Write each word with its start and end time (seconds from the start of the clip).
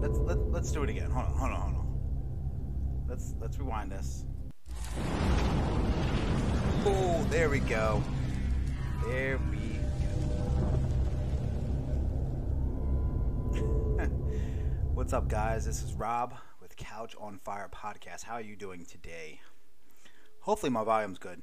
let's 0.00 0.18
let, 0.18 0.38
let's 0.50 0.72
do 0.72 0.82
it 0.82 0.90
again. 0.90 1.10
Hold 1.10 1.26
on, 1.26 1.32
hold 1.32 1.52
on, 1.52 1.60
hold 1.60 1.74
on. 1.76 1.86
Let's 3.06 3.34
let's 3.38 3.58
rewind 3.58 3.92
this. 3.92 4.24
Oh, 6.86 7.26
there 7.28 7.50
we 7.50 7.60
go. 7.60 8.02
There 9.06 9.38
we 9.50 9.58
go. 13.52 14.06
What's 14.94 15.12
up, 15.12 15.28
guys? 15.28 15.66
This 15.66 15.82
is 15.82 15.92
Rob 15.92 16.34
with 16.62 16.76
Couch 16.76 17.14
on 17.20 17.38
Fire 17.38 17.68
podcast. 17.70 18.24
How 18.24 18.34
are 18.34 18.40
you 18.40 18.56
doing 18.56 18.86
today? 18.86 19.42
Hopefully, 20.40 20.70
my 20.70 20.82
volume's 20.82 21.18
good. 21.18 21.42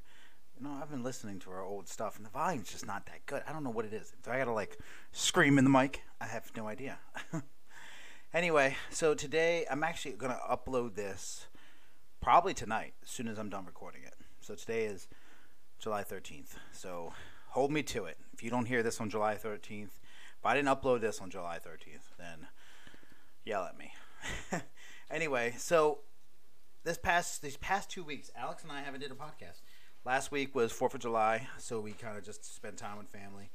You 0.58 0.64
know, 0.64 0.80
I've 0.82 0.90
been 0.90 1.04
listening 1.04 1.38
to 1.42 1.52
our 1.52 1.64
old 1.64 1.88
stuff, 1.88 2.18
and 2.18 2.26
the 2.26 2.32
volume's 2.32 2.72
just 2.72 2.88
not 2.88 3.06
that 3.06 3.24
good. 3.28 3.44
I 3.48 3.54
don't 3.54 3.64
know 3.64 3.70
what 3.70 3.86
it 3.86 3.94
is. 3.94 4.12
Do 4.24 4.32
I 4.32 4.40
gotta 4.40 4.54
like 4.54 4.80
scream 5.12 5.60
in 5.60 5.64
the 5.64 5.70
mic? 5.70 6.02
I 6.20 6.26
have 6.26 6.50
no 6.56 6.68
idea. 6.68 6.98
anyway, 8.34 8.76
so 8.90 9.14
today 9.14 9.66
I'm 9.70 9.84
actually 9.84 10.14
gonna 10.14 10.40
upload 10.50 10.96
this 10.96 11.48
probably 12.22 12.54
tonight, 12.54 12.94
as 13.04 13.10
soon 13.10 13.28
as 13.28 13.38
I'm 13.38 13.50
done 13.50 13.66
recording 13.66 14.04
it. 14.04 14.14
So 14.42 14.56
today 14.56 14.86
is 14.86 15.08
July 15.80 16.04
13th. 16.04 16.56
So 16.72 17.14
hold 17.50 17.72
me 17.72 17.84
to 17.84 18.06
it. 18.06 18.18
If 18.34 18.44
you 18.44 18.50
don't 18.50 18.66
hear 18.66 18.84
this 18.84 19.00
on 19.00 19.10
July 19.10 19.36
13th, 19.36 19.84
if 19.84 20.46
I 20.46 20.56
didn't 20.56 20.70
upload 20.70 21.02
this 21.02 21.20
on 21.20 21.30
July 21.30 21.58
13th, 21.58 22.18
then 22.18 22.48
yell 23.46 23.64
at 23.64 23.78
me. 23.78 23.94
anyway, 25.12 25.56
so 25.58 26.00
this 26.84 26.98
past 26.98 27.42
these 27.42 27.58
past 27.58 27.90
two 27.90 28.04
weeks, 28.04 28.32
Alex 28.36 28.64
and 28.64 28.72
I 28.72 28.82
haven't 28.82 29.02
did 29.02 29.12
a 29.12 29.16
podcast. 29.16 29.62
Last 30.06 30.32
week 30.32 30.56
was 30.56 30.72
Fourth 30.72 30.94
of 30.94 31.02
July, 31.02 31.48
so 31.58 31.82
we 31.82 31.92
kind 31.92 32.18
of 32.18 32.24
just 32.24 32.56
spent 32.56 32.78
time 32.78 32.98
with 32.98 33.10
family. 33.10 33.50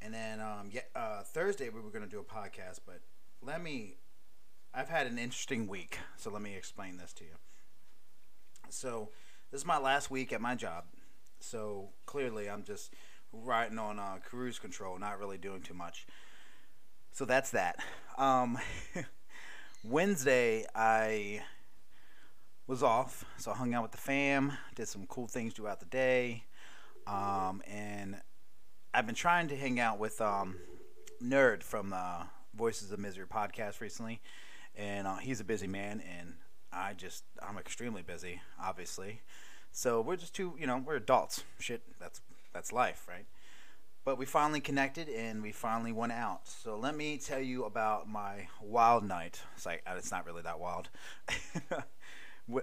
And 0.00 0.14
then 0.14 0.40
um, 0.40 0.70
yeah, 0.70 0.82
uh, 0.94 1.22
Thursday 1.22 1.68
we 1.68 1.80
were 1.80 1.90
going 1.90 2.04
to 2.04 2.08
do 2.08 2.20
a 2.20 2.24
podcast, 2.24 2.80
but 2.86 3.00
let 3.42 3.62
me. 3.62 3.96
I've 4.72 4.88
had 4.88 5.06
an 5.08 5.18
interesting 5.18 5.66
week, 5.66 5.98
so 6.16 6.30
let 6.30 6.42
me 6.42 6.54
explain 6.54 6.96
this 6.96 7.12
to 7.14 7.24
you. 7.24 7.30
So 8.68 9.08
this 9.50 9.62
is 9.62 9.66
my 9.66 9.78
last 9.78 10.10
week 10.10 10.32
at 10.32 10.40
my 10.40 10.54
job, 10.54 10.84
so 11.40 11.88
clearly 12.06 12.48
I'm 12.48 12.62
just 12.62 12.94
riding 13.32 13.78
on 13.78 13.98
uh, 13.98 14.18
cruise 14.24 14.60
control, 14.60 14.96
not 14.98 15.18
really 15.18 15.38
doing 15.38 15.62
too 15.62 15.74
much. 15.74 16.06
So 17.10 17.24
that's 17.24 17.50
that. 17.50 17.76
Um, 18.16 18.58
Wednesday 19.84 20.66
I 20.72 21.42
was 22.68 22.84
off, 22.84 23.24
so 23.38 23.50
I 23.50 23.56
hung 23.56 23.74
out 23.74 23.82
with 23.82 23.92
the 23.92 23.98
fam, 23.98 24.52
did 24.76 24.86
some 24.86 25.04
cool 25.08 25.26
things 25.26 25.52
throughout 25.52 25.80
the 25.80 25.86
day, 25.86 26.44
um, 27.08 27.60
and 27.66 28.20
I've 28.94 29.06
been 29.06 29.16
trying 29.16 29.48
to 29.48 29.56
hang 29.56 29.80
out 29.80 29.98
with 29.98 30.20
um, 30.20 30.58
Nerd 31.20 31.64
from 31.64 31.92
uh, 31.92 32.24
Voices 32.54 32.92
of 32.92 33.00
Misery 33.00 33.26
podcast 33.26 33.80
recently, 33.80 34.20
and 34.76 35.06
uh, 35.06 35.16
he's 35.16 35.40
a 35.40 35.44
busy 35.44 35.66
man, 35.66 36.02
and 36.18 36.34
I 36.72 36.94
just 36.94 37.24
I'm 37.46 37.58
extremely 37.58 38.02
busy, 38.02 38.40
obviously. 38.62 39.22
So 39.72 40.00
we're 40.00 40.16
just 40.16 40.34
two, 40.34 40.54
you 40.58 40.66
know, 40.66 40.82
we're 40.84 40.96
adults. 40.96 41.44
Shit, 41.58 41.82
that's 42.00 42.20
that's 42.52 42.72
life, 42.72 43.06
right? 43.08 43.26
But 44.04 44.18
we 44.18 44.24
finally 44.24 44.60
connected 44.60 45.08
and 45.08 45.42
we 45.42 45.52
finally 45.52 45.92
went 45.92 46.12
out. 46.12 46.48
So 46.48 46.76
let 46.76 46.96
me 46.96 47.18
tell 47.18 47.40
you 47.40 47.64
about 47.64 48.08
my 48.08 48.48
wild 48.62 49.04
night. 49.04 49.40
It's 49.54 49.66
like 49.66 49.82
it's 49.86 50.10
not 50.10 50.26
really 50.26 50.42
that 50.42 50.58
wild. 50.58 50.88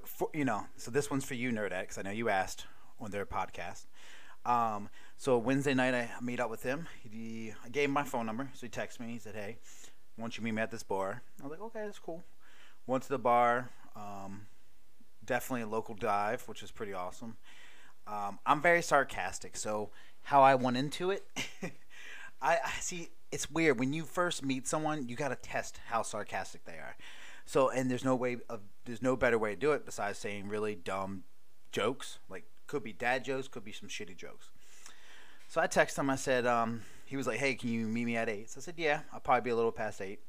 for, 0.05 0.29
you 0.33 0.45
know, 0.45 0.65
so 0.77 0.91
this 0.91 1.11
one's 1.11 1.25
for 1.25 1.35
you, 1.35 1.51
Nerdette, 1.51 1.81
because 1.81 1.97
I 1.97 2.01
know 2.01 2.11
you 2.11 2.29
asked 2.29 2.65
on 2.99 3.11
their 3.11 3.25
podcast. 3.25 3.85
Um, 4.45 4.89
so 5.17 5.37
Wednesday 5.37 5.73
night, 5.73 5.93
I 5.93 6.09
meet 6.21 6.39
up 6.39 6.49
with 6.49 6.63
him. 6.63 6.87
He, 7.03 7.53
gave 7.71 7.85
him 7.85 7.91
my 7.91 8.03
phone 8.03 8.25
number, 8.25 8.49
so 8.53 8.65
he 8.65 8.69
texted 8.69 9.01
me. 9.01 9.11
He 9.11 9.19
said, 9.19 9.35
"Hey, 9.35 9.57
don't 10.23 10.37
you 10.37 10.43
meet 10.43 10.53
me 10.53 10.61
at 10.61 10.71
this 10.71 10.83
bar?" 10.83 11.21
I 11.39 11.43
was 11.43 11.51
like, 11.51 11.61
"Okay, 11.61 11.81
that's 11.85 11.99
cool." 11.99 12.23
Went 12.85 13.03
to 13.03 13.09
the 13.09 13.19
bar. 13.19 13.69
Um, 13.95 14.47
definitely 15.25 15.63
a 15.63 15.67
local 15.67 15.95
dive, 15.95 16.43
which 16.47 16.63
is 16.63 16.71
pretty 16.71 16.93
awesome. 16.93 17.37
Um, 18.07 18.39
I'm 18.45 18.61
very 18.61 18.81
sarcastic, 18.81 19.57
so 19.57 19.91
how 20.23 20.41
I 20.41 20.55
went 20.55 20.77
into 20.77 21.11
it, 21.11 21.25
I, 22.41 22.57
I 22.63 22.71
see. 22.79 23.09
It's 23.31 23.51
weird 23.51 23.77
when 23.77 23.91
you 23.91 24.05
first 24.05 24.43
meet 24.43 24.67
someone, 24.67 25.09
you 25.09 25.17
got 25.17 25.29
to 25.29 25.35
test 25.35 25.79
how 25.87 26.01
sarcastic 26.01 26.63
they 26.63 26.73
are. 26.73 26.95
So, 27.45 27.69
and 27.69 27.91
there's 27.91 28.05
no 28.05 28.15
way 28.15 28.37
of 28.49 28.61
there's 28.85 29.01
no 29.01 29.15
better 29.15 29.37
way 29.37 29.53
to 29.53 29.59
do 29.59 29.71
it 29.73 29.85
besides 29.85 30.17
saying 30.19 30.47
really 30.47 30.75
dumb 30.75 31.23
jokes. 31.71 32.19
Like 32.29 32.45
could 32.67 32.83
be 32.83 32.93
dad 32.93 33.23
jokes, 33.23 33.47
could 33.47 33.63
be 33.63 33.71
some 33.71 33.89
shitty 33.89 34.15
jokes. 34.15 34.49
So 35.49 35.61
I 35.61 35.67
texted 35.67 35.99
him. 35.99 36.09
I 36.09 36.15
said, 36.15 36.45
um, 36.45 36.81
he 37.07 37.17
was 37.17 37.25
like, 37.25 37.39
"Hey, 37.39 37.55
can 37.55 37.69
you 37.69 37.87
meet 37.87 38.05
me 38.05 38.17
at 38.17 38.29
8? 38.29 38.49
So 38.49 38.59
I 38.59 38.61
said, 38.61 38.75
"Yeah, 38.77 39.01
I'll 39.13 39.19
probably 39.19 39.41
be 39.41 39.49
a 39.49 39.55
little 39.55 39.71
past 39.71 40.01
eight. 40.01 40.19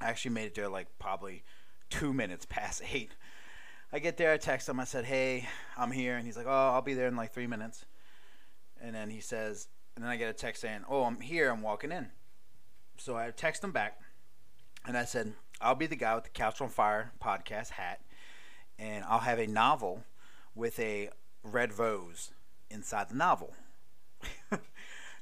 I 0.00 0.06
actually 0.06 0.32
made 0.32 0.46
it 0.46 0.54
there 0.54 0.68
like 0.68 0.88
probably 0.98 1.44
two 1.88 2.12
minutes 2.12 2.46
past 2.46 2.82
eight. 2.92 3.12
I 3.92 4.00
get 4.00 4.16
there, 4.16 4.32
I 4.32 4.36
text 4.36 4.68
him. 4.68 4.80
I 4.80 4.84
said, 4.84 5.04
"Hey, 5.04 5.48
I'm 5.76 5.92
here," 5.92 6.16
and 6.16 6.26
he's 6.26 6.36
like, 6.36 6.46
"Oh, 6.46 6.50
I'll 6.50 6.82
be 6.82 6.94
there 6.94 7.06
in 7.06 7.16
like 7.16 7.32
three 7.32 7.46
minutes." 7.46 7.86
And 8.80 8.94
then 8.94 9.08
he 9.08 9.20
says, 9.20 9.68
and 9.94 10.04
then 10.04 10.10
I 10.10 10.16
get 10.16 10.28
a 10.28 10.34
text 10.34 10.62
saying, 10.62 10.84
"Oh, 10.88 11.04
I'm 11.04 11.20
here. 11.20 11.50
I'm 11.50 11.62
walking 11.62 11.92
in." 11.92 12.08
So 12.96 13.16
I 13.16 13.30
text 13.30 13.62
him 13.62 13.72
back, 13.72 14.00
and 14.84 14.96
I 14.96 15.04
said, 15.04 15.34
I'll 15.60 15.74
be 15.74 15.86
the 15.86 15.96
guy 15.96 16.14
with 16.14 16.24
the 16.24 16.30
Couch 16.30 16.60
on 16.60 16.68
Fire 16.68 17.12
podcast 17.22 17.70
hat, 17.70 18.00
and 18.78 19.04
I'll 19.04 19.20
have 19.20 19.38
a 19.38 19.46
novel 19.46 20.04
with 20.54 20.78
a 20.78 21.10
red 21.42 21.78
rose 21.78 22.32
inside 22.70 23.08
the 23.08 23.14
novel. 23.14 23.54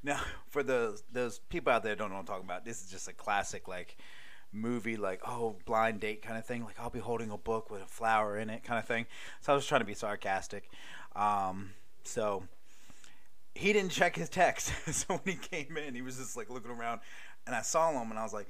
now, 0.02 0.20
for 0.48 0.62
those 0.62 1.02
those 1.12 1.38
people 1.38 1.72
out 1.72 1.82
there 1.82 1.94
don't 1.94 2.10
know 2.10 2.16
what 2.16 2.20
I'm 2.20 2.26
talking 2.26 2.44
about, 2.44 2.64
this 2.64 2.82
is 2.82 2.90
just 2.90 3.08
a 3.08 3.12
classic 3.12 3.68
like 3.68 3.96
movie, 4.52 4.96
like 4.96 5.20
oh 5.26 5.56
blind 5.64 6.00
date 6.00 6.22
kind 6.22 6.38
of 6.38 6.44
thing. 6.44 6.64
Like 6.64 6.78
I'll 6.80 6.90
be 6.90 6.98
holding 6.98 7.30
a 7.30 7.38
book 7.38 7.70
with 7.70 7.82
a 7.82 7.86
flower 7.86 8.38
in 8.38 8.50
it, 8.50 8.64
kind 8.64 8.78
of 8.78 8.86
thing. 8.86 9.06
So 9.40 9.52
I 9.52 9.56
was 9.56 9.66
trying 9.66 9.80
to 9.80 9.86
be 9.86 9.94
sarcastic. 9.94 10.70
Um, 11.14 11.70
so 12.04 12.44
he 13.54 13.72
didn't 13.72 13.90
check 13.90 14.16
his 14.16 14.28
text. 14.28 14.72
so 14.92 15.14
when 15.14 15.36
he 15.36 15.40
came 15.40 15.76
in, 15.76 15.94
he 15.94 16.02
was 16.02 16.16
just 16.16 16.36
like 16.36 16.50
looking 16.50 16.70
around, 16.70 17.00
and 17.46 17.54
I 17.54 17.62
saw 17.62 17.90
him, 17.90 18.10
and 18.10 18.18
I 18.18 18.22
was 18.22 18.32
like 18.32 18.48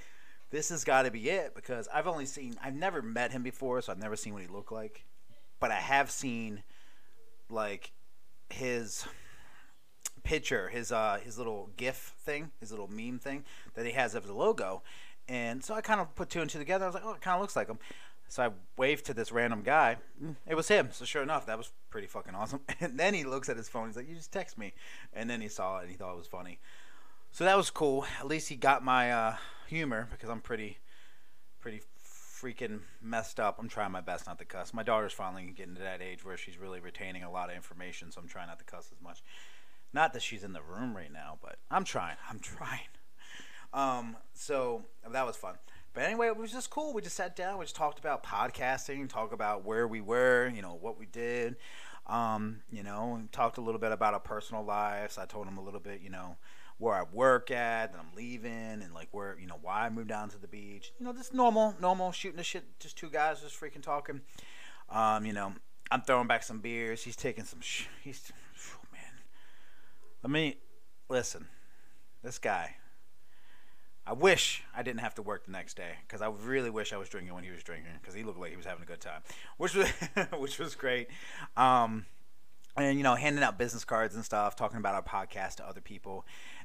this 0.52 0.68
has 0.68 0.84
got 0.84 1.02
to 1.02 1.10
be 1.10 1.30
it 1.30 1.54
because 1.54 1.88
I've 1.92 2.06
only 2.06 2.26
seen, 2.26 2.56
I've 2.62 2.74
never 2.74 3.00
met 3.00 3.32
him 3.32 3.42
before, 3.42 3.80
so 3.80 3.90
I've 3.90 3.98
never 3.98 4.16
seen 4.16 4.34
what 4.34 4.42
he 4.42 4.48
looked 4.48 4.70
like. 4.70 5.04
But 5.58 5.70
I 5.70 5.76
have 5.76 6.10
seen, 6.10 6.62
like, 7.48 7.90
his 8.50 9.06
picture, 10.22 10.68
his 10.68 10.92
uh, 10.92 11.18
his 11.22 11.38
little 11.38 11.70
GIF 11.76 12.14
thing, 12.18 12.50
his 12.60 12.70
little 12.70 12.88
meme 12.88 13.18
thing 13.18 13.44
that 13.74 13.86
he 13.86 13.92
has 13.92 14.14
of 14.14 14.26
the 14.26 14.32
logo, 14.32 14.82
and 15.28 15.64
so 15.64 15.74
I 15.74 15.80
kind 15.80 16.00
of 16.00 16.14
put 16.14 16.30
two 16.30 16.40
and 16.40 16.50
two 16.50 16.58
together. 16.58 16.84
I 16.84 16.88
was 16.88 16.94
like, 16.94 17.04
oh, 17.04 17.12
it 17.12 17.20
kind 17.20 17.34
of 17.34 17.40
looks 17.40 17.56
like 17.56 17.68
him. 17.68 17.78
So 18.28 18.42
I 18.42 18.50
waved 18.78 19.04
to 19.06 19.14
this 19.14 19.30
random 19.30 19.62
guy. 19.62 19.98
Mm, 20.22 20.36
it 20.46 20.54
was 20.54 20.68
him. 20.68 20.88
So 20.92 21.04
sure 21.04 21.22
enough, 21.22 21.44
that 21.46 21.58
was 21.58 21.70
pretty 21.90 22.06
fucking 22.06 22.34
awesome. 22.34 22.60
And 22.80 22.98
then 22.98 23.12
he 23.14 23.24
looks 23.24 23.48
at 23.48 23.56
his 23.56 23.68
phone. 23.68 23.88
He's 23.88 23.96
like, 23.96 24.08
"You 24.08 24.14
just 24.14 24.32
text 24.32 24.56
me," 24.56 24.72
and 25.12 25.28
then 25.28 25.40
he 25.40 25.48
saw 25.48 25.78
it 25.78 25.82
and 25.82 25.90
he 25.90 25.96
thought 25.96 26.14
it 26.14 26.18
was 26.18 26.26
funny. 26.26 26.58
So 27.30 27.44
that 27.44 27.56
was 27.56 27.70
cool. 27.70 28.06
At 28.20 28.26
least 28.26 28.48
he 28.48 28.56
got 28.56 28.84
my 28.84 29.10
uh, 29.12 29.36
humor 29.66 30.08
because 30.10 30.28
I'm 30.28 30.40
pretty, 30.40 30.78
pretty 31.60 31.80
freaking 32.42 32.80
messed 33.00 33.38
up. 33.38 33.58
I'm 33.58 33.68
trying 33.68 33.92
my 33.92 34.00
best 34.00 34.26
not 34.26 34.38
to 34.38 34.44
cuss. 34.44 34.74
My 34.74 34.82
daughter's 34.82 35.12
finally 35.12 35.52
getting 35.56 35.74
to 35.76 35.82
that 35.82 36.02
age 36.02 36.24
where 36.24 36.36
she's 36.36 36.58
really 36.58 36.80
retaining 36.80 37.22
a 37.22 37.30
lot 37.30 37.48
of 37.48 37.56
information, 37.56 38.10
so 38.10 38.20
I'm 38.20 38.28
trying 38.28 38.48
not 38.48 38.58
to 38.58 38.64
cuss 38.64 38.90
as 38.92 39.00
much. 39.00 39.22
Not 39.92 40.12
that 40.14 40.22
she's 40.22 40.42
in 40.44 40.52
the 40.52 40.62
room 40.62 40.96
right 40.96 41.12
now, 41.12 41.38
but 41.42 41.58
I'm 41.70 41.84
trying. 41.84 42.16
I'm 42.28 42.38
trying. 42.38 42.80
Um, 43.74 44.16
so 44.34 44.84
that 45.10 45.26
was 45.26 45.36
fun. 45.36 45.54
But 45.94 46.04
anyway, 46.04 46.28
it 46.28 46.36
was 46.36 46.50
just 46.52 46.70
cool. 46.70 46.94
We 46.94 47.02
just 47.02 47.16
sat 47.16 47.36
down. 47.36 47.58
We 47.58 47.64
just 47.64 47.76
talked 47.76 47.98
about 47.98 48.24
podcasting, 48.24 49.08
talk 49.08 49.32
about 49.32 49.64
where 49.64 49.86
we 49.86 50.00
were, 50.00 50.50
you 50.54 50.62
know, 50.62 50.78
what 50.80 50.98
we 50.98 51.06
did. 51.06 51.56
Um, 52.06 52.62
you 52.70 52.82
know, 52.82 53.22
talked 53.30 53.58
a 53.58 53.60
little 53.60 53.80
bit 53.80 53.92
about 53.92 54.14
our 54.14 54.20
personal 54.20 54.64
lives. 54.64 55.18
I 55.18 55.26
told 55.26 55.46
him 55.46 55.58
a 55.58 55.62
little 55.62 55.80
bit, 55.80 56.00
you 56.00 56.10
know, 56.10 56.36
where 56.78 56.94
I 56.94 57.04
work 57.12 57.50
at, 57.50 57.92
and 57.92 58.00
I'm 58.00 58.14
leaving, 58.16 58.50
and 58.50 58.92
like 58.94 59.08
where 59.12 59.36
you 59.38 59.46
know 59.46 59.58
why 59.60 59.86
I 59.86 59.90
moved 59.90 60.08
down 60.08 60.30
to 60.30 60.38
the 60.38 60.48
beach. 60.48 60.92
You 60.98 61.06
know, 61.06 61.12
just 61.12 61.32
normal, 61.32 61.76
normal 61.80 62.10
shooting 62.10 62.38
the 62.38 62.42
shit. 62.42 62.64
Just 62.80 62.96
two 62.96 63.08
guys 63.08 63.40
just 63.40 63.60
freaking 63.60 63.82
talking. 63.82 64.22
Um, 64.88 65.24
you 65.24 65.32
know, 65.32 65.52
I'm 65.90 66.02
throwing 66.02 66.26
back 66.26 66.42
some 66.42 66.60
beers. 66.60 67.04
He's 67.04 67.16
taking 67.16 67.44
some. 67.44 67.60
Sh- 67.60 67.86
he's. 68.02 68.32
Let 70.22 70.30
me 70.30 70.56
listen. 71.08 71.48
This 72.22 72.38
guy. 72.38 72.76
I 74.06 74.12
wish 74.12 74.64
I 74.74 74.82
didn't 74.82 75.00
have 75.00 75.14
to 75.16 75.22
work 75.22 75.46
the 75.46 75.52
next 75.52 75.76
day 75.76 75.92
because 76.06 76.22
I 76.22 76.28
really 76.28 76.70
wish 76.70 76.92
I 76.92 76.96
was 76.96 77.08
drinking 77.08 77.34
when 77.34 77.44
he 77.44 77.50
was 77.50 77.62
drinking 77.62 77.92
because 78.00 78.14
he 78.14 78.24
looked 78.24 78.38
like 78.38 78.50
he 78.50 78.56
was 78.56 78.66
having 78.66 78.82
a 78.82 78.86
good 78.86 79.00
time, 79.00 79.22
which 79.58 79.74
was 79.74 79.88
which 80.38 80.58
was 80.58 80.74
great. 80.74 81.08
Um, 81.56 82.06
and 82.76 82.96
you 82.96 83.04
know, 83.04 83.14
handing 83.14 83.42
out 83.44 83.58
business 83.58 83.84
cards 83.84 84.14
and 84.14 84.24
stuff, 84.24 84.56
talking 84.56 84.78
about 84.78 84.94
our 84.94 85.02
podcast 85.02 85.56
to 85.56 85.66
other 85.66 85.80
people. 85.80 86.24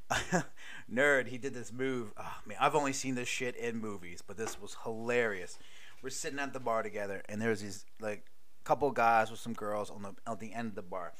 nerd, 0.91 1.27
he 1.27 1.37
did 1.37 1.53
this 1.53 1.73
move. 1.73 2.13
Oh, 2.17 2.35
man, 2.45 2.57
I've 2.61 2.75
only 2.75 2.93
seen 2.93 3.15
this 3.15 3.27
shit 3.27 3.55
in 3.55 3.77
movies, 3.77 4.23
but 4.25 4.37
this 4.37 4.59
was 4.59 4.77
hilarious. 4.83 5.59
We're 6.01 6.09
sitting 6.11 6.39
at 6.39 6.53
the 6.53 6.59
bar 6.59 6.81
together, 6.81 7.23
and 7.27 7.41
there's 7.41 7.61
these 7.61 7.85
like 7.99 8.25
couple 8.63 8.91
guys 8.91 9.31
with 9.31 9.39
some 9.39 9.53
girls 9.53 9.89
on 9.89 10.01
the 10.03 10.13
at 10.31 10.39
the 10.39 10.53
end 10.53 10.69
of 10.69 10.75
the 10.75 10.81
bar. 10.81 11.13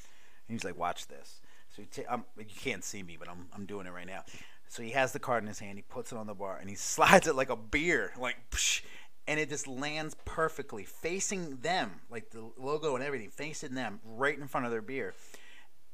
And 0.48 0.54
he's 0.54 0.64
like, 0.64 0.78
"Watch 0.78 1.08
this." 1.08 1.40
So 1.78 1.84
t- 2.02 2.08
you 2.38 2.44
can't 2.58 2.82
see 2.82 3.02
me, 3.02 3.16
but 3.18 3.28
I'm 3.28 3.46
I'm 3.54 3.66
doing 3.66 3.86
it 3.86 3.92
right 3.92 4.06
now. 4.06 4.24
So 4.68 4.82
he 4.82 4.90
has 4.90 5.12
the 5.12 5.18
card 5.18 5.42
in 5.42 5.48
his 5.48 5.58
hand. 5.58 5.78
He 5.78 5.82
puts 5.82 6.12
it 6.12 6.18
on 6.18 6.26
the 6.26 6.34
bar, 6.34 6.58
and 6.60 6.68
he 6.68 6.74
slides 6.76 7.26
it 7.26 7.34
like 7.34 7.50
a 7.50 7.56
beer, 7.56 8.12
like, 8.18 8.36
psh, 8.50 8.82
and 9.26 9.38
it 9.38 9.48
just 9.48 9.66
lands 9.66 10.16
perfectly, 10.24 10.84
facing 10.84 11.58
them, 11.58 12.00
like 12.10 12.30
the 12.30 12.50
logo 12.58 12.94
and 12.94 13.04
everything, 13.04 13.30
facing 13.30 13.74
them, 13.74 14.00
right 14.04 14.36
in 14.36 14.48
front 14.48 14.66
of 14.66 14.72
their 14.72 14.82
beer. 14.82 15.14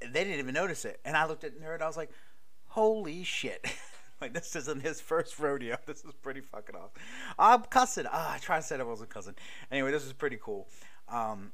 They 0.01 0.25
didn't 0.25 0.39
even 0.39 0.55
notice 0.55 0.85
it, 0.85 1.01
and 1.05 1.17
I 1.17 1.27
looked 1.27 1.45
at 1.45 1.61
Nerd. 1.61 1.83
I 1.83 1.87
was 1.87 1.97
like, 1.97 2.11
"Holy 2.69 3.25
shit!" 3.25 3.65
like 4.21 4.33
this 4.33 4.57
isn't 4.57 4.83
his 4.83 5.01
first 5.01 5.39
rodeo. 5.39 5.77
This 5.87 6.05
is 6.05 6.15
pretty 6.23 6.41
fucking 6.41 6.75
awesome. 6.75 7.03
I'm 7.39 7.63
cussing. 7.65 8.07
Ah, 8.11 8.35
I 8.35 8.39
tried 8.39 8.61
to 8.61 8.67
say 8.67 8.79
I 8.79 8.83
wasn't 8.83 9.11
cussing. 9.11 9.35
Anyway, 9.71 9.91
this 9.91 10.05
is 10.05 10.13
pretty 10.13 10.39
cool. 10.41 10.67
Um, 11.09 11.53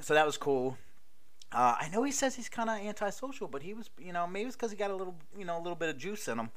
so 0.00 0.14
that 0.14 0.24
was 0.24 0.38
cool. 0.38 0.78
Uh, 1.54 1.76
I 1.78 1.88
know 1.92 2.02
he 2.02 2.12
says 2.12 2.34
he's 2.34 2.48
kind 2.48 2.70
of 2.70 2.78
antisocial, 2.78 3.46
but 3.46 3.62
he 3.62 3.74
was, 3.74 3.90
you 3.98 4.12
know, 4.12 4.26
maybe 4.26 4.46
it's 4.46 4.56
because 4.56 4.70
he 4.70 4.76
got 4.76 4.90
a 4.90 4.96
little, 4.96 5.14
you 5.36 5.44
know, 5.44 5.56
a 5.56 5.62
little 5.62 5.76
bit 5.76 5.90
of 5.90 5.98
juice 5.98 6.28
in 6.28 6.38
him. 6.38 6.50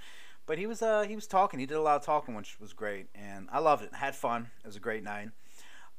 But 0.45 0.57
he 0.57 0.68
was, 0.68 0.81
uh, 0.81 1.01
he 1.01 1.15
was 1.15 1.27
talking. 1.27 1.59
He 1.59 1.65
did 1.65 1.75
a 1.75 1.81
lot 1.81 1.97
of 1.97 2.06
talking, 2.06 2.36
which 2.36 2.59
was 2.59 2.71
great, 2.71 3.07
and 3.15 3.47
I 3.51 3.59
loved 3.59 3.83
it. 3.83 3.94
Had 3.94 4.15
fun. 4.15 4.47
It 4.63 4.68
was 4.68 4.75
a 4.75 4.80
great 4.80 5.03
night. 5.03 5.30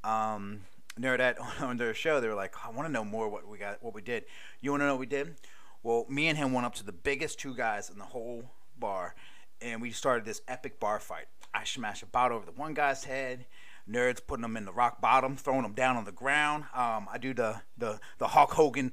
Um, 0.05 0.61
Nerdette 0.99 1.37
on 1.61 1.77
their 1.77 1.95
show, 1.95 2.21
they 2.21 2.29
were 2.29 2.35
like, 2.35 2.55
"I 2.65 2.71
want 2.71 2.89
to 2.89 2.93
know 2.93 3.05
more 3.05 3.29
what 3.29 3.47
we 3.47 3.59
got, 3.59 3.83
what 3.83 3.95
we 3.95 4.03
did. 4.03 4.25
You 4.61 4.71
want 4.71 4.83
to 4.83 4.87
know 4.87 4.95
what 4.95 5.01
we 5.01 5.07
did? 5.07 5.35
Well, 5.83 6.07
me 6.09 6.29
and 6.29 6.39
him 6.39 6.53
went 6.53 6.67
up 6.67 6.75
to 6.77 6.85
the 6.85 6.93
biggest 6.93 7.39
two 7.39 7.55
guys 7.55 7.91
in 7.91 7.99
the 7.99 8.05
whole 8.05 8.45
bar, 8.79 9.15
and 9.61 9.83
we 9.83 9.91
started 9.91 10.25
this 10.25 10.41
epic 10.49 10.81
bar 10.81 11.01
fight. 11.01 11.27
I 11.53 11.65
smashed 11.65 12.03
a 12.03 12.07
bottle 12.07 12.37
over 12.37 12.47
the 12.47 12.53
one 12.53 12.75
guy's 12.75 13.05
head 13.05 13.47
nerds 13.91 14.21
putting 14.27 14.43
them 14.43 14.57
in 14.57 14.65
the 14.65 14.73
rock 14.73 15.01
bottom, 15.01 15.37
throwing 15.37 15.63
them 15.63 15.73
down 15.73 15.97
on 15.97 16.05
the 16.05 16.13
ground. 16.13 16.65
Um, 16.75 17.09
I 17.13 17.19
do 17.21 17.35
the 17.35 17.61
the 17.77 18.01
the 18.19 18.29
Hulk 18.29 18.53
Hogan 18.53 18.93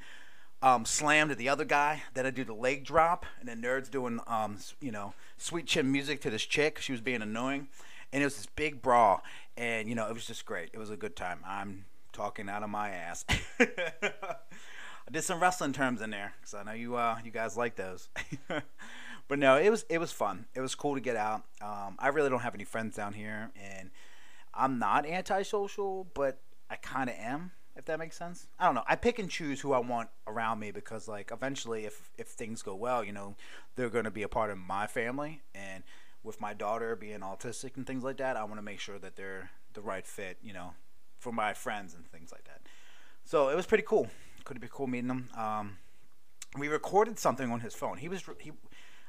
um, 0.61 0.85
slam 0.85 1.29
to 1.29 1.35
the 1.35 1.49
other 1.49 1.65
guy. 1.65 2.03
Then 2.13 2.25
I 2.25 2.29
do 2.29 2.43
the 2.43 2.53
leg 2.53 2.85
drop, 2.85 3.25
and 3.39 3.47
then 3.47 3.61
nerds 3.61 3.91
doing 3.91 4.19
um, 4.27 4.57
you 4.79 4.91
know 4.91 5.13
sweet 5.37 5.65
chin 5.65 5.91
music 5.91 6.21
to 6.21 6.29
this 6.29 6.45
chick. 6.45 6.79
She 6.79 6.91
was 6.91 7.01
being 7.01 7.21
annoying, 7.21 7.67
and 8.11 8.21
it 8.21 8.25
was 8.25 8.37
this 8.37 8.47
big 8.47 8.81
brawl, 8.81 9.21
and 9.57 9.89
you 9.89 9.95
know 9.95 10.07
it 10.07 10.13
was 10.13 10.25
just 10.25 10.45
great. 10.45 10.69
It 10.73 10.77
was 10.77 10.89
a 10.89 10.97
good 10.97 11.15
time. 11.15 11.39
I'm 11.45 11.85
talking 12.13 12.49
out 12.49 12.63
of 12.63 12.69
my 12.69 12.89
ass. 12.91 13.25
I 13.59 15.11
did 15.11 15.23
some 15.23 15.41
wrestling 15.41 15.73
terms 15.73 16.01
in 16.01 16.11
there 16.11 16.33
because 16.39 16.53
I 16.53 16.63
know 16.63 16.71
you 16.71 16.95
uh, 16.95 17.17
you 17.23 17.31
guys 17.31 17.57
like 17.57 17.75
those. 17.75 18.07
but 19.27 19.39
no, 19.39 19.57
it 19.57 19.69
was 19.69 19.85
it 19.89 19.97
was 19.97 20.11
fun. 20.11 20.45
It 20.55 20.61
was 20.61 20.75
cool 20.75 20.95
to 20.95 21.01
get 21.01 21.17
out. 21.17 21.43
Um, 21.61 21.97
I 21.99 22.07
really 22.09 22.29
don't 22.29 22.39
have 22.39 22.55
any 22.55 22.63
friends 22.63 22.95
down 22.95 23.13
here, 23.13 23.51
and 23.61 23.91
I'm 24.53 24.79
not 24.79 25.05
antisocial, 25.05 26.07
but 26.13 26.39
I 26.69 26.75
kind 26.75 27.09
of 27.09 27.15
am. 27.17 27.51
If 27.75 27.85
that 27.85 27.97
makes 27.97 28.15
sense, 28.15 28.45
I 28.59 28.65
don't 28.65 28.75
know. 28.75 28.83
I 28.87 28.95
pick 28.95 29.17
and 29.17 29.27
choose 29.27 29.59
who 29.59 29.73
I 29.73 29.79
want 29.79 30.09
around 30.27 30.59
me 30.59 30.69
because, 30.69 31.07
like, 31.07 31.31
eventually, 31.31 31.85
if 31.85 32.11
if 32.19 32.27
things 32.27 32.61
go 32.61 32.75
well, 32.75 33.03
you 33.03 33.11
know, 33.11 33.35
they're 33.75 33.89
going 33.89 34.05
to 34.05 34.11
be 34.11 34.21
a 34.21 34.27
part 34.27 34.51
of 34.51 34.59
my 34.59 34.85
family. 34.85 35.41
And 35.55 35.83
with 36.23 36.39
my 36.39 36.53
daughter 36.53 36.95
being 36.95 37.21
autistic 37.21 37.75
and 37.75 37.87
things 37.87 38.03
like 38.03 38.17
that, 38.17 38.37
I 38.37 38.43
want 38.43 38.57
to 38.57 38.61
make 38.61 38.79
sure 38.79 38.99
that 38.99 39.15
they're 39.15 39.49
the 39.73 39.81
right 39.81 40.05
fit, 40.05 40.37
you 40.43 40.53
know, 40.53 40.73
for 41.17 41.31
my 41.31 41.53
friends 41.53 41.95
and 41.95 42.05
things 42.11 42.31
like 42.31 42.43
that. 42.43 42.61
So 43.25 43.49
it 43.49 43.55
was 43.55 43.65
pretty 43.65 43.83
cool. 43.87 44.07
Could 44.45 44.59
be 44.59 44.67
cool 44.69 44.87
meeting 44.87 45.09
him. 45.09 45.29
Um, 45.35 45.77
we 46.57 46.67
recorded 46.67 47.17
something 47.17 47.51
on 47.51 47.61
his 47.61 47.73
phone. 47.73 47.97
He 47.97 48.07
was 48.07 48.23
he, 48.39 48.51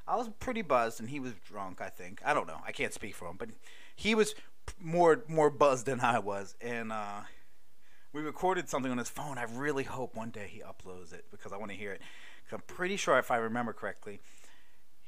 I 0.06 0.16
was 0.16 0.28
pretty 0.38 0.62
buzzed 0.62 1.00
and 1.00 1.10
he 1.10 1.20
was 1.20 1.32
drunk. 1.46 1.80
I 1.80 1.88
think 1.88 2.20
I 2.24 2.32
don't 2.32 2.46
know. 2.46 2.60
I 2.66 2.72
can't 2.72 2.92
speak 2.92 3.14
for 3.14 3.28
him, 3.28 3.36
but 3.38 3.50
he 3.94 4.14
was 4.14 4.34
more 4.80 5.24
more 5.28 5.50
buzzed 5.50 5.86
than 5.86 6.00
I 6.00 6.18
was, 6.18 6.56
and 6.60 6.92
uh, 6.92 7.20
we 8.12 8.22
recorded 8.22 8.68
something 8.68 8.90
on 8.90 8.98
his 8.98 9.08
phone. 9.08 9.38
I 9.38 9.44
really 9.44 9.84
hope 9.84 10.14
one 10.14 10.30
day 10.30 10.48
he 10.50 10.60
uploads 10.60 11.12
it 11.12 11.26
because 11.30 11.52
I 11.52 11.56
want 11.56 11.70
to 11.70 11.76
hear 11.76 11.92
it. 11.92 12.00
I'm 12.52 12.60
pretty 12.60 12.96
sure, 12.96 13.18
if 13.18 13.30
I 13.30 13.36
remember 13.36 13.72
correctly, 13.72 14.20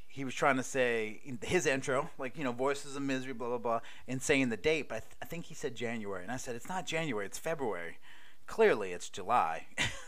he 0.08 0.24
was 0.24 0.34
trying 0.34 0.56
to 0.56 0.62
say 0.62 1.20
his 1.42 1.66
intro, 1.66 2.10
like 2.18 2.36
you 2.36 2.44
know, 2.44 2.52
voices 2.52 2.96
of 2.96 3.02
misery, 3.02 3.32
blah 3.32 3.48
blah 3.48 3.58
blah, 3.58 3.80
and 4.08 4.20
saying 4.20 4.48
the 4.48 4.56
date. 4.56 4.88
But 4.88 4.96
I, 4.96 5.00
th- 5.00 5.12
I 5.22 5.24
think 5.26 5.46
he 5.46 5.54
said 5.54 5.76
January, 5.76 6.22
and 6.22 6.32
I 6.32 6.36
said 6.36 6.56
it's 6.56 6.68
not 6.68 6.86
January, 6.86 7.26
it's 7.26 7.38
February. 7.38 7.98
Clearly, 8.46 8.92
it's 8.92 9.08
July. 9.08 9.66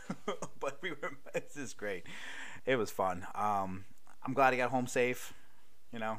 but 0.59 0.79
we 0.81 0.91
were. 0.91 1.11
This 1.33 1.57
is 1.57 1.73
great. 1.73 2.05
It 2.65 2.75
was 2.75 2.91
fun. 2.91 3.25
Um, 3.35 3.85
I'm 4.25 4.33
glad 4.33 4.51
he 4.53 4.57
got 4.57 4.71
home 4.71 4.87
safe. 4.87 5.33
You 5.93 5.99
know, 5.99 6.17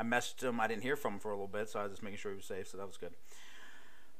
I 0.00 0.02
messaged 0.02 0.42
him. 0.42 0.60
I 0.60 0.66
didn't 0.66 0.82
hear 0.82 0.96
from 0.96 1.14
him 1.14 1.20
for 1.20 1.30
a 1.30 1.34
little 1.34 1.46
bit, 1.46 1.68
so 1.68 1.78
I 1.78 1.82
was 1.82 1.92
just 1.92 2.02
making 2.02 2.18
sure 2.18 2.32
he 2.32 2.36
was 2.36 2.46
safe. 2.46 2.68
So 2.68 2.78
that 2.78 2.86
was 2.86 2.96
good. 2.96 3.12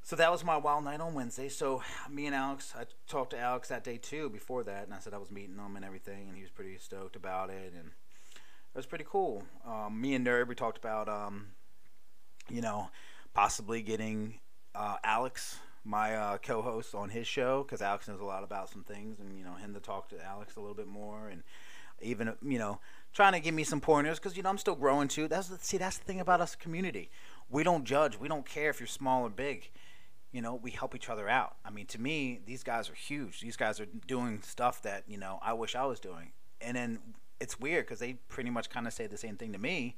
So 0.03 0.15
that 0.17 0.31
was 0.31 0.45
my 0.45 0.59
wild 0.59 0.85
night 0.85 1.01
on 1.01 1.15
Wednesday. 1.15 1.49
So 1.49 1.83
me 2.11 2.27
and 2.27 2.35
Alex, 2.35 2.75
I 2.79 2.85
talked 3.09 3.31
to 3.31 3.39
Alex 3.39 3.69
that 3.69 3.83
day 3.83 3.97
too. 3.97 4.29
Before 4.29 4.63
that, 4.65 4.85
and 4.85 4.93
I 4.93 4.99
said 4.99 5.15
I 5.15 5.19
was 5.19 5.31
meeting 5.31 5.57
him 5.57 5.77
and 5.77 5.85
everything, 5.85 6.29
and 6.29 6.37
he 6.37 6.43
was 6.43 6.51
pretty 6.51 6.77
stoked 6.77 7.17
about 7.17 7.49
it, 7.49 7.73
and 7.75 7.87
it 7.89 8.77
was 8.77 8.85
pretty 8.85 9.07
cool. 9.09 9.43
Um, 9.67 9.99
me 9.99 10.15
and 10.15 10.27
Nerd, 10.27 10.49
we 10.49 10.55
talked 10.55 10.77
about, 10.77 11.09
um, 11.09 11.47
you 12.51 12.61
know, 12.61 12.91
possibly 13.33 13.81
getting 13.81 14.35
uh, 14.75 14.97
Alex, 15.03 15.61
my 15.83 16.15
uh, 16.15 16.39
co-host, 16.39 16.95
on 16.95 17.09
his 17.09 17.27
show 17.27 17.63
because 17.63 17.81
Alex 17.81 18.07
knows 18.07 18.21
a 18.21 18.25
lot 18.25 18.45
about 18.45 18.69
some 18.69 18.85
things, 18.85 19.19
and 19.19 19.39
you 19.39 19.45
know, 19.45 19.55
him 19.55 19.73
to 19.73 19.81
talk 19.81 20.11
to 20.11 20.23
Alex 20.27 20.57
a 20.57 20.61
little 20.61 20.77
bit 20.77 20.89
more, 20.89 21.29
and 21.29 21.43
even 22.03 22.35
you 22.43 22.59
know 22.59 22.81
trying 23.13 23.33
to 23.33 23.41
give 23.41 23.55
me 23.55 23.65
some 23.65 23.81
pointers 23.81 24.19
because 24.19 24.37
you 24.37 24.43
know 24.43 24.51
I'm 24.51 24.59
still 24.59 24.75
growing 24.75 25.09
too. 25.09 25.29
That's 25.29 25.51
see 25.67 25.79
that's 25.79 25.99
the 25.99 26.05
thing 26.05 26.21
about 26.21 26.41
us 26.41 26.55
community. 26.55 27.11
We 27.49 27.63
don't 27.63 27.85
judge. 27.85 28.19
We 28.19 28.29
don't 28.29 28.47
care 28.47 28.71
if 28.71 28.81
you're 28.81 28.87
small 28.87 29.25
or 29.25 29.31
big. 29.31 29.71
You 30.33 30.43
know, 30.43 30.55
we 30.55 30.71
help 30.71 30.95
each 30.95 31.09
other 31.09 31.29
out. 31.29 31.57
I 31.65 31.71
mean, 31.71 31.87
to 31.87 32.01
me, 32.01 32.41
these 32.47 32.63
guys 32.63 32.89
are 32.89 32.95
huge. 32.95 33.41
These 33.41 33.57
guys 33.57 33.81
are 33.81 33.87
doing 34.07 34.43
stuff 34.43 34.83
that 34.83 35.05
you 35.09 35.19
know 35.19 35.39
I 35.43 35.53
wish 35.53 35.75
I 35.75 35.85
was 35.85 36.01
doing. 36.01 36.33
And 36.61 36.77
then 36.77 36.99
it's 37.41 37.59
weird 37.59 37.87
because 37.87 37.99
they 37.99 38.15
pretty 38.29 38.51
much 38.51 38.71
kind 38.71 38.87
of 38.87 38.93
say 38.93 39.07
the 39.07 39.17
same 39.17 39.37
thing 39.37 39.53
to 39.53 39.59
me, 39.59 39.97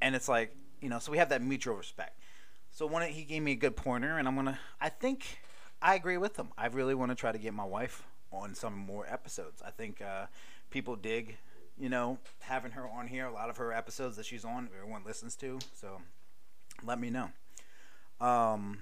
and 0.00 0.14
it's 0.14 0.28
like 0.28 0.54
you 0.80 0.88
know, 0.88 0.98
so 0.98 1.12
we 1.12 1.18
have 1.18 1.28
that 1.28 1.42
mutual 1.42 1.74
respect. 1.74 2.18
So 2.70 2.86
one, 2.86 3.02
he 3.02 3.24
gave 3.24 3.42
me 3.42 3.52
a 3.52 3.56
good 3.56 3.76
pointer, 3.76 4.18
and 4.18 4.26
I'm 4.26 4.34
gonna. 4.34 4.58
I 4.80 4.88
think 4.88 5.40
I 5.82 5.94
agree 5.94 6.16
with 6.16 6.38
him. 6.38 6.48
I 6.56 6.66
really 6.66 6.94
want 6.94 7.10
to 7.10 7.14
try 7.14 7.32
to 7.32 7.38
get 7.38 7.52
my 7.52 7.64
wife 7.64 8.04
on 8.32 8.54
some 8.54 8.76
more 8.76 9.06
episodes. 9.08 9.60
I 9.64 9.70
think 9.70 10.00
uh, 10.00 10.26
people 10.70 10.96
dig 10.96 11.36
you 11.80 11.88
know, 11.88 12.18
having 12.40 12.72
her 12.72 12.86
on 12.86 13.08
here. 13.08 13.26
A 13.26 13.32
lot 13.32 13.48
of 13.48 13.56
her 13.56 13.72
episodes 13.72 14.16
that 14.16 14.26
she's 14.26 14.44
on, 14.44 14.68
everyone 14.76 15.02
listens 15.04 15.34
to. 15.36 15.58
So 15.74 16.02
let 16.84 17.00
me 17.00 17.08
know. 17.10 17.30
Um, 18.20 18.80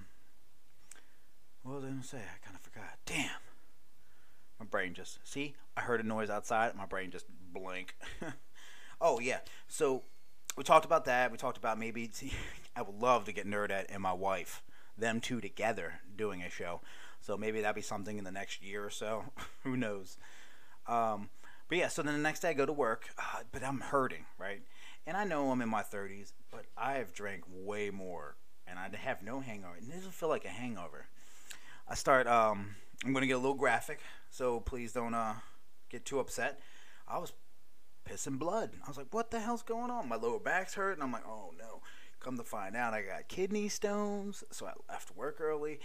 what 1.62 1.76
was 1.76 1.84
I 1.84 1.88
going 1.88 2.00
to 2.00 2.06
say? 2.06 2.18
I 2.18 2.44
kind 2.44 2.56
of 2.56 2.60
forgot. 2.60 2.98
Damn. 3.06 3.30
My 4.58 4.66
brain 4.66 4.94
just. 4.94 5.20
See? 5.22 5.54
I 5.76 5.82
heard 5.82 6.00
a 6.00 6.06
noise 6.06 6.28
outside. 6.28 6.74
My 6.74 6.86
brain 6.86 7.12
just 7.12 7.26
blank. 7.52 7.94
oh, 9.00 9.20
yeah. 9.20 9.38
So 9.68 10.02
we 10.56 10.64
talked 10.64 10.84
about 10.84 11.04
that. 11.04 11.30
We 11.30 11.38
talked 11.38 11.56
about 11.56 11.78
maybe. 11.78 12.08
See, 12.12 12.32
I 12.74 12.82
would 12.82 13.00
love 13.00 13.26
to 13.26 13.32
get 13.32 13.46
Nerdette 13.46 13.86
and 13.88 14.02
my 14.02 14.12
wife, 14.12 14.62
them 14.96 15.20
two 15.20 15.40
together, 15.40 16.00
doing 16.16 16.42
a 16.42 16.50
show. 16.50 16.80
So 17.20 17.36
maybe 17.36 17.60
that'd 17.60 17.76
be 17.76 17.82
something 17.82 18.18
in 18.18 18.24
the 18.24 18.32
next 18.32 18.62
year 18.62 18.84
or 18.84 18.90
so. 18.90 19.24
Who 19.62 19.76
knows? 19.76 20.16
Um, 20.88 21.28
but 21.68 21.78
yeah, 21.78 21.88
so 21.88 22.02
then 22.02 22.14
the 22.14 22.20
next 22.20 22.40
day 22.40 22.50
I 22.50 22.52
go 22.54 22.66
to 22.66 22.72
work, 22.72 23.08
uh, 23.18 23.42
but 23.52 23.62
I'm 23.62 23.80
hurting, 23.80 24.24
right? 24.38 24.62
And 25.06 25.16
I 25.16 25.24
know 25.24 25.50
I'm 25.50 25.62
in 25.62 25.68
my 25.68 25.82
30s, 25.82 26.32
but 26.50 26.64
I 26.76 26.94
have 26.94 27.12
drank 27.12 27.44
way 27.48 27.90
more, 27.90 28.36
and 28.66 28.78
I 28.78 28.88
have 28.96 29.22
no 29.22 29.40
hangover. 29.40 29.74
And 29.78 29.88
it 29.88 29.94
doesn't 29.94 30.14
feel 30.14 30.28
like 30.28 30.44
a 30.44 30.50
hangover. 30.50 31.06
I 31.88 31.94
start. 31.94 32.26
Um, 32.26 32.76
I'm 33.04 33.12
gonna 33.12 33.26
get 33.26 33.34
a 33.34 33.38
little 33.38 33.54
graphic, 33.54 34.00
so 34.30 34.60
please 34.60 34.92
don't 34.92 35.14
uh, 35.14 35.34
get 35.88 36.04
too 36.04 36.18
upset. 36.20 36.60
I 37.06 37.18
was 37.18 37.32
pissing 38.08 38.38
blood. 38.38 38.72
I 38.84 38.88
was 38.88 38.98
like, 38.98 39.12
"What 39.12 39.30
the 39.30 39.40
hell's 39.40 39.62
going 39.62 39.90
on?" 39.90 40.08
My 40.08 40.16
lower 40.16 40.38
back's 40.38 40.74
hurt, 40.74 40.92
and 40.92 41.02
I'm 41.02 41.12
like, 41.12 41.26
"Oh 41.26 41.52
no." 41.58 41.82
Come 42.20 42.36
to 42.36 42.42
find 42.42 42.74
out, 42.74 42.94
I 42.94 43.02
got 43.02 43.28
kidney 43.28 43.68
stones, 43.68 44.42
so 44.50 44.66
I 44.66 44.72
left 44.90 45.14
work 45.16 45.40
early 45.40 45.78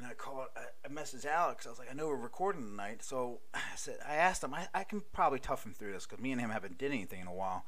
and 0.00 0.10
I 0.10 0.14
called, 0.14 0.46
I, 0.56 0.62
I 0.84 0.88
messaged 0.88 1.26
Alex. 1.26 1.66
I 1.66 1.70
was 1.70 1.78
like, 1.78 1.90
I 1.90 1.94
know 1.94 2.08
we're 2.08 2.16
recording 2.16 2.62
tonight, 2.62 3.02
so 3.02 3.40
I 3.54 3.76
said, 3.76 3.98
I 4.06 4.14
asked 4.14 4.42
him, 4.42 4.54
I, 4.54 4.66
I 4.74 4.84
can 4.84 5.02
probably 5.12 5.38
tough 5.38 5.64
him 5.64 5.74
through 5.74 5.92
this 5.92 6.06
because 6.06 6.22
me 6.22 6.32
and 6.32 6.40
him 6.40 6.50
haven't 6.50 6.78
did 6.78 6.90
anything 6.90 7.20
in 7.20 7.26
a 7.26 7.34
while. 7.34 7.64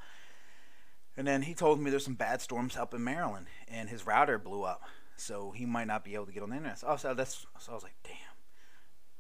And 1.15 1.27
then 1.27 1.43
he 1.43 1.53
told 1.53 1.79
me 1.79 1.91
there's 1.91 2.07
some 2.07 2.15
bad 2.15 2.41
storms 2.41 2.75
up 2.75 2.95
in 2.95 3.05
Maryland, 3.05 3.49
and 3.69 3.91
his 3.91 4.07
router 4.07 4.39
blew 4.39 4.63
up, 4.63 4.83
so 5.17 5.51
he 5.51 5.67
might 5.67 5.87
not 5.87 6.05
be 6.05 6.15
able 6.15 6.25
to 6.25 6.33
get 6.33 6.43
on 6.43 6.49
the 6.49 6.57
internet. 6.57 6.79
So, 6.79 6.97
so 6.97 7.13
that's, 7.13 7.47
so 7.59 7.73
I 7.73 7.75
was 7.75 7.83
like, 7.83 7.97
damn. 8.03 8.15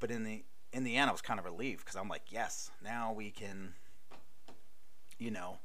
But 0.00 0.10
in 0.10 0.24
the 0.24 0.44
in 0.72 0.84
the 0.84 0.96
end, 0.96 1.10
I 1.10 1.12
was 1.12 1.20
kind 1.20 1.38
of 1.38 1.44
relieved 1.44 1.80
because 1.80 1.96
I'm 1.96 2.08
like, 2.08 2.22
yes, 2.30 2.70
now 2.82 3.12
we 3.12 3.30
can, 3.30 3.74
you 5.18 5.30
know, 5.30 5.58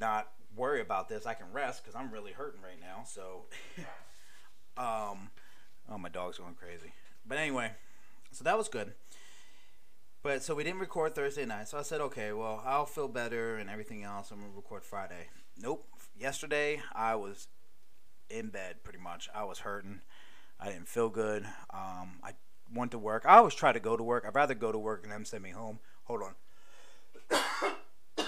not 0.00 0.32
worry 0.56 0.80
about 0.80 1.10
this. 1.10 1.26
I 1.26 1.34
can 1.34 1.52
rest 1.52 1.84
because 1.84 1.94
I'm 1.94 2.10
really 2.10 2.32
hurting 2.32 2.62
right 2.62 2.80
now. 2.80 3.04
So, 3.04 3.44
um 4.78 5.28
Oh, 5.90 5.98
my 5.98 6.08
dog's 6.08 6.38
going 6.38 6.54
crazy. 6.54 6.92
But 7.26 7.38
anyway, 7.38 7.72
so 8.32 8.44
that 8.44 8.58
was 8.58 8.68
good. 8.68 8.92
But 10.22 10.42
so 10.42 10.54
we 10.54 10.64
didn't 10.64 10.80
record 10.80 11.14
Thursday 11.14 11.46
night. 11.46 11.68
So 11.68 11.78
I 11.78 11.82
said, 11.82 12.00
okay, 12.00 12.32
well, 12.32 12.62
I'll 12.64 12.86
feel 12.86 13.08
better 13.08 13.56
and 13.56 13.70
everything 13.70 14.02
else. 14.02 14.30
I'm 14.30 14.40
going 14.40 14.50
to 14.50 14.56
record 14.56 14.84
Friday. 14.84 15.28
Nope. 15.60 15.86
Yesterday, 16.18 16.80
I 16.92 17.14
was 17.14 17.48
in 18.28 18.48
bed 18.48 18.82
pretty 18.82 18.98
much. 18.98 19.28
I 19.34 19.44
was 19.44 19.60
hurting. 19.60 20.00
I 20.58 20.70
didn't 20.70 20.88
feel 20.88 21.10
good. 21.10 21.44
Um, 21.72 22.18
I 22.24 22.32
went 22.74 22.90
to 22.92 22.98
work. 22.98 23.24
I 23.26 23.36
always 23.36 23.54
try 23.54 23.72
to 23.72 23.80
go 23.80 23.96
to 23.96 24.02
work. 24.02 24.24
I'd 24.26 24.34
rather 24.34 24.54
go 24.54 24.72
to 24.72 24.78
work 24.78 25.02
and 25.04 25.12
them 25.12 25.24
send 25.24 25.42
me 25.42 25.50
home. 25.50 25.78
Hold 26.04 26.22
on. 26.22 26.34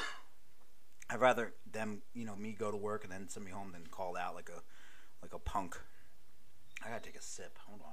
I'd 1.10 1.20
rather 1.20 1.54
them, 1.70 2.02
you 2.14 2.24
know, 2.24 2.36
me 2.36 2.52
go 2.52 2.70
to 2.70 2.76
work 2.76 3.02
and 3.04 3.12
then 3.12 3.28
send 3.28 3.44
me 3.44 3.50
home 3.52 3.72
than 3.72 3.86
call 3.90 4.16
out 4.16 4.34
like 4.34 4.50
a 4.50 4.60
like 5.22 5.34
a 5.34 5.38
punk. 5.38 5.80
I 6.88 6.92
gotta 6.92 7.04
take 7.04 7.16
a 7.16 7.22
sip. 7.22 7.58
Hold 7.66 7.80
on. 7.84 7.92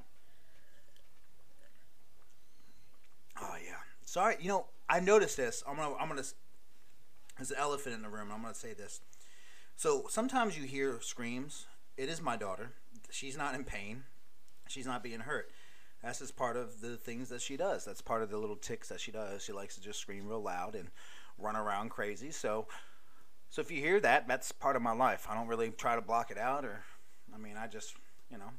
Oh 3.42 3.56
yeah. 3.64 3.76
Sorry, 4.06 4.38
you 4.40 4.48
know 4.48 4.68
I 4.88 5.00
noticed 5.02 5.38
this. 5.38 5.64
I'm 5.68 5.76
gonna 5.76 5.96
I'm 5.96 6.08
gonna. 6.08 6.24
There's 7.38 7.52
an 7.52 7.58
elephant 7.60 7.96
in 7.96 8.02
the 8.02 8.10
room. 8.10 8.30
I'm 8.34 8.42
gonna 8.42 8.54
say 8.54 8.74
this. 8.74 9.02
So 9.76 10.06
sometimes 10.10 10.58
you 10.58 10.64
hear 10.66 11.00
screams. 11.02 11.66
It 11.98 12.08
is 12.08 12.22
my 12.22 12.38
daughter. 12.38 12.72
She's 13.12 13.38
not 13.38 13.54
in 13.56 13.66
pain. 13.66 14.04
She's 14.68 14.86
not 14.86 15.04
being 15.04 15.22
hurt. 15.22 15.52
That's 16.02 16.20
just 16.20 16.36
part 16.36 16.56
of 16.56 16.82
the 16.82 16.98
things 16.98 17.30
that 17.30 17.42
she 17.42 17.58
does. 17.58 17.84
That's 17.84 18.02
part 18.02 18.22
of 18.22 18.30
the 18.30 18.38
little 18.38 18.56
ticks 18.56 18.90
that 18.90 19.00
she 19.00 19.12
does. 19.12 19.44
She 19.44 19.52
likes 19.52 19.76
to 19.76 19.82
just 19.82 20.00
scream 20.00 20.28
real 20.28 20.42
loud 20.42 20.76
and 20.76 20.90
run 21.38 21.56
around 21.56 21.90
crazy. 21.90 22.32
So, 22.32 22.68
so 23.50 23.62
if 23.62 23.72
you 23.72 23.80
hear 23.80 24.00
that, 24.00 24.28
that's 24.28 24.52
part 24.52 24.76
of 24.76 24.82
my 24.82 24.92
life. 24.92 25.28
I 25.30 25.36
don't 25.36 25.48
really 25.48 25.72
try 25.72 25.96
to 25.96 26.02
block 26.02 26.32
it 26.32 26.38
out, 26.38 26.64
or, 26.64 26.84
I 27.34 27.38
mean, 27.38 27.58
I 27.58 27.68
just, 27.68 27.96
you 28.30 28.38
know, 28.38 28.52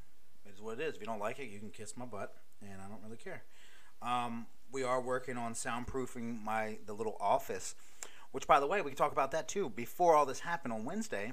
it 0.48 0.54
is 0.54 0.60
what 0.60 0.80
it 0.80 0.82
is. 0.82 0.94
If 0.94 1.00
you 1.00 1.06
don't 1.06 1.18
like 1.18 1.38
it, 1.38 1.48
you 1.48 1.58
can 1.58 1.70
kiss 1.70 1.96
my 1.96 2.04
butt, 2.04 2.34
and 2.60 2.80
I 2.80 2.88
don't 2.88 3.02
really 3.02 3.16
care. 3.16 3.42
Um, 4.02 4.46
we 4.72 4.82
are 4.82 5.00
working 5.00 5.36
on 5.36 5.54
soundproofing 5.54 6.42
my 6.42 6.78
the 6.86 6.92
little 6.92 7.16
office, 7.20 7.74
which, 8.32 8.46
by 8.46 8.60
the 8.60 8.66
way, 8.66 8.82
we 8.82 8.90
can 8.90 8.96
talk 8.96 9.12
about 9.12 9.30
that 9.32 9.48
too. 9.48 9.70
Before 9.70 10.14
all 10.14 10.26
this 10.26 10.40
happened 10.40 10.72
on 10.72 10.84
Wednesday, 10.84 11.32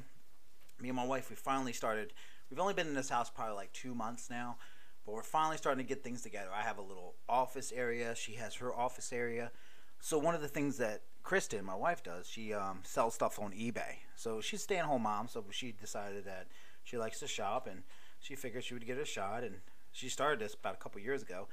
me 0.79 0.89
and 0.89 0.95
my 0.95 1.05
wife, 1.05 1.29
we 1.29 1.35
finally 1.35 1.73
started. 1.73 2.13
We've 2.49 2.59
only 2.59 2.73
been 2.73 2.87
in 2.87 2.93
this 2.93 3.09
house 3.09 3.29
probably 3.29 3.55
like 3.55 3.73
two 3.73 3.95
months 3.95 4.29
now, 4.29 4.57
but 5.05 5.13
we're 5.13 5.23
finally 5.23 5.57
starting 5.57 5.83
to 5.83 5.87
get 5.87 6.03
things 6.03 6.21
together. 6.21 6.49
I 6.55 6.61
have 6.61 6.77
a 6.77 6.81
little 6.81 7.15
office 7.27 7.71
area. 7.75 8.15
She 8.15 8.33
has 8.33 8.55
her 8.55 8.73
office 8.73 9.11
area. 9.11 9.51
So 9.99 10.17
one 10.17 10.35
of 10.35 10.41
the 10.41 10.47
things 10.47 10.77
that 10.77 11.01
Kristen, 11.23 11.63
my 11.63 11.75
wife, 11.75 12.03
does, 12.03 12.27
she 12.27 12.53
um, 12.53 12.81
sells 12.83 13.15
stuff 13.15 13.39
on 13.39 13.53
eBay. 13.53 13.99
So 14.15 14.41
she's 14.41 14.59
a 14.59 14.63
stay-at-home 14.63 15.03
mom, 15.03 15.29
so 15.29 15.45
she 15.49 15.71
decided 15.71 16.25
that 16.25 16.47
she 16.83 16.97
likes 16.97 17.19
to 17.19 17.27
shop, 17.27 17.65
and 17.65 17.83
she 18.23 18.35
figured 18.35 18.63
she 18.63 18.73
would 18.73 18.87
get 18.87 18.97
a 18.97 19.05
shot. 19.05 19.43
And 19.43 19.55
she 19.91 20.09
started 20.09 20.39
this 20.39 20.55
about 20.55 20.73
a 20.73 20.77
couple 20.77 20.99
years 21.01 21.21
ago, 21.21 21.47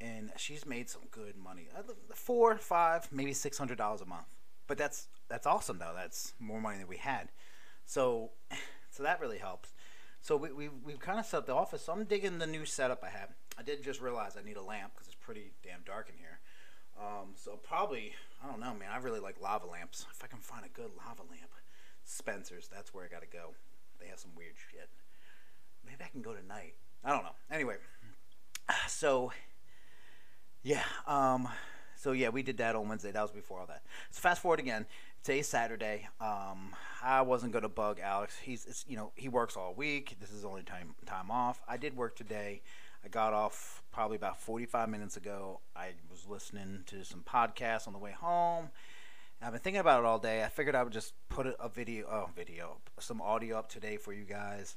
and 0.00 0.30
she's 0.36 0.64
made 0.64 0.88
some 0.88 1.02
good 1.10 1.36
money. 1.36 1.68
Uh, 1.76 1.82
four, 2.14 2.56
five, 2.58 3.08
maybe 3.10 3.32
six 3.32 3.58
hundred 3.58 3.78
dollars 3.78 4.00
a 4.00 4.06
month. 4.06 4.26
But 4.68 4.78
that's 4.78 5.08
that's 5.28 5.46
awesome 5.46 5.78
though. 5.78 5.92
That's 5.96 6.34
more 6.38 6.60
money 6.60 6.78
than 6.78 6.86
we 6.86 6.98
had. 6.98 7.28
So 7.86 8.30
so 8.90 9.02
that 9.02 9.20
really 9.20 9.38
helps. 9.38 9.72
So 10.20 10.36
we, 10.36 10.52
we, 10.52 10.68
we've 10.68 11.00
kind 11.00 11.18
of 11.18 11.26
set 11.26 11.38
up 11.38 11.46
the 11.46 11.54
office. 11.54 11.82
So 11.82 11.92
I'm 11.92 12.04
digging 12.04 12.38
the 12.38 12.46
new 12.46 12.64
setup 12.64 13.02
I 13.02 13.08
have. 13.08 13.30
I 13.58 13.62
did 13.62 13.82
just 13.82 14.00
realize 14.00 14.36
I 14.38 14.46
need 14.46 14.56
a 14.56 14.62
lamp 14.62 14.92
because 14.94 15.08
it's 15.08 15.16
pretty 15.16 15.50
damn 15.64 15.80
dark 15.84 16.08
in 16.08 16.16
here. 16.16 16.38
Um, 16.96 17.34
so 17.34 17.56
probably, 17.56 18.12
I 18.42 18.46
don't 18.46 18.60
know, 18.60 18.72
man. 18.72 18.90
I 18.92 18.98
really 18.98 19.18
like 19.18 19.40
lava 19.40 19.66
lamps. 19.66 20.06
If 20.12 20.22
I 20.22 20.28
can 20.28 20.38
find 20.38 20.64
a 20.64 20.68
good 20.68 20.92
lava 20.96 21.22
lamp. 21.28 21.50
Spencer's, 22.04 22.68
that's 22.68 22.94
where 22.94 23.04
I 23.04 23.08
got 23.08 23.22
to 23.22 23.26
go. 23.26 23.54
They 24.00 24.06
have 24.06 24.20
some 24.20 24.30
weird 24.36 24.54
shit. 24.70 24.88
Maybe 25.84 26.02
I 26.04 26.08
can 26.08 26.22
go 26.22 26.34
tonight. 26.34 26.74
I 27.04 27.10
don't 27.10 27.22
know. 27.22 27.34
Anyway, 27.50 27.76
so 28.88 29.32
yeah, 30.62 30.82
um, 31.06 31.48
so 31.96 32.12
yeah, 32.12 32.28
we 32.28 32.42
did 32.42 32.58
that 32.58 32.76
on 32.76 32.88
Wednesday. 32.88 33.10
That 33.10 33.22
was 33.22 33.30
before 33.30 33.60
all 33.60 33.66
that. 33.66 33.82
So 34.10 34.20
fast 34.20 34.42
forward 34.42 34.60
again. 34.60 34.86
Today's 35.22 35.48
Saturday. 35.48 36.08
Um, 36.20 36.74
I 37.02 37.22
wasn't 37.22 37.52
gonna 37.52 37.68
bug 37.68 38.00
Alex. 38.00 38.38
He's 38.38 38.84
you 38.88 38.96
know 38.96 39.12
he 39.14 39.28
works 39.28 39.56
all 39.56 39.74
week. 39.74 40.16
This 40.20 40.32
is 40.32 40.44
only 40.44 40.62
time 40.62 40.94
time 41.06 41.30
off. 41.30 41.60
I 41.68 41.76
did 41.76 41.96
work 41.96 42.16
today. 42.16 42.62
I 43.04 43.08
got 43.08 43.32
off 43.32 43.82
probably 43.90 44.16
about 44.16 44.40
45 44.40 44.88
minutes 44.88 45.16
ago. 45.16 45.60
I 45.74 45.90
was 46.08 46.26
listening 46.28 46.84
to 46.86 47.04
some 47.04 47.20
podcasts 47.20 47.88
on 47.88 47.92
the 47.92 47.98
way 47.98 48.12
home. 48.12 48.70
I've 49.44 49.50
been 49.50 49.60
thinking 49.60 49.80
about 49.80 50.04
it 50.04 50.06
all 50.06 50.20
day. 50.20 50.44
I 50.44 50.48
figured 50.48 50.76
I 50.76 50.84
would 50.84 50.92
just 50.92 51.14
put 51.28 51.46
a 51.46 51.68
video, 51.68 52.06
oh, 52.06 52.30
video, 52.36 52.76
some 53.00 53.20
audio 53.20 53.58
up 53.58 53.68
today 53.68 53.96
for 53.96 54.12
you 54.12 54.24
guys, 54.24 54.76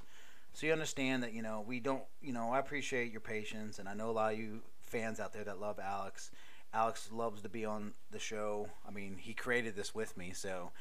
so 0.55 0.65
you 0.65 0.71
understand 0.71 1.21
that 1.24 1.33
you 1.33 1.41
know 1.41 1.63
we 1.67 1.81
don't, 1.81 2.03
you 2.21 2.31
know, 2.31 2.51
I 2.51 2.59
appreciate 2.59 3.12
your 3.12 3.19
patience, 3.19 3.77
and 3.77 3.89
I 3.89 3.93
know 3.93 4.09
a 4.09 4.13
lot 4.13 4.33
of 4.33 4.39
you 4.39 4.62
fans 4.81 5.19
out 5.19 5.33
there 5.33 5.43
that 5.43 5.59
love 5.59 5.79
Alex. 5.79 6.31
Alex 6.74 7.09
loves 7.12 7.41
to 7.41 7.50
be 7.50 7.65
on 7.65 7.93
the 8.12 8.19
show. 8.19 8.69
I 8.88 8.91
mean, 8.91 9.17
he 9.19 9.33
created 9.33 9.75
this 9.75 9.93
with 9.93 10.15
me, 10.15 10.31
so 10.33 10.71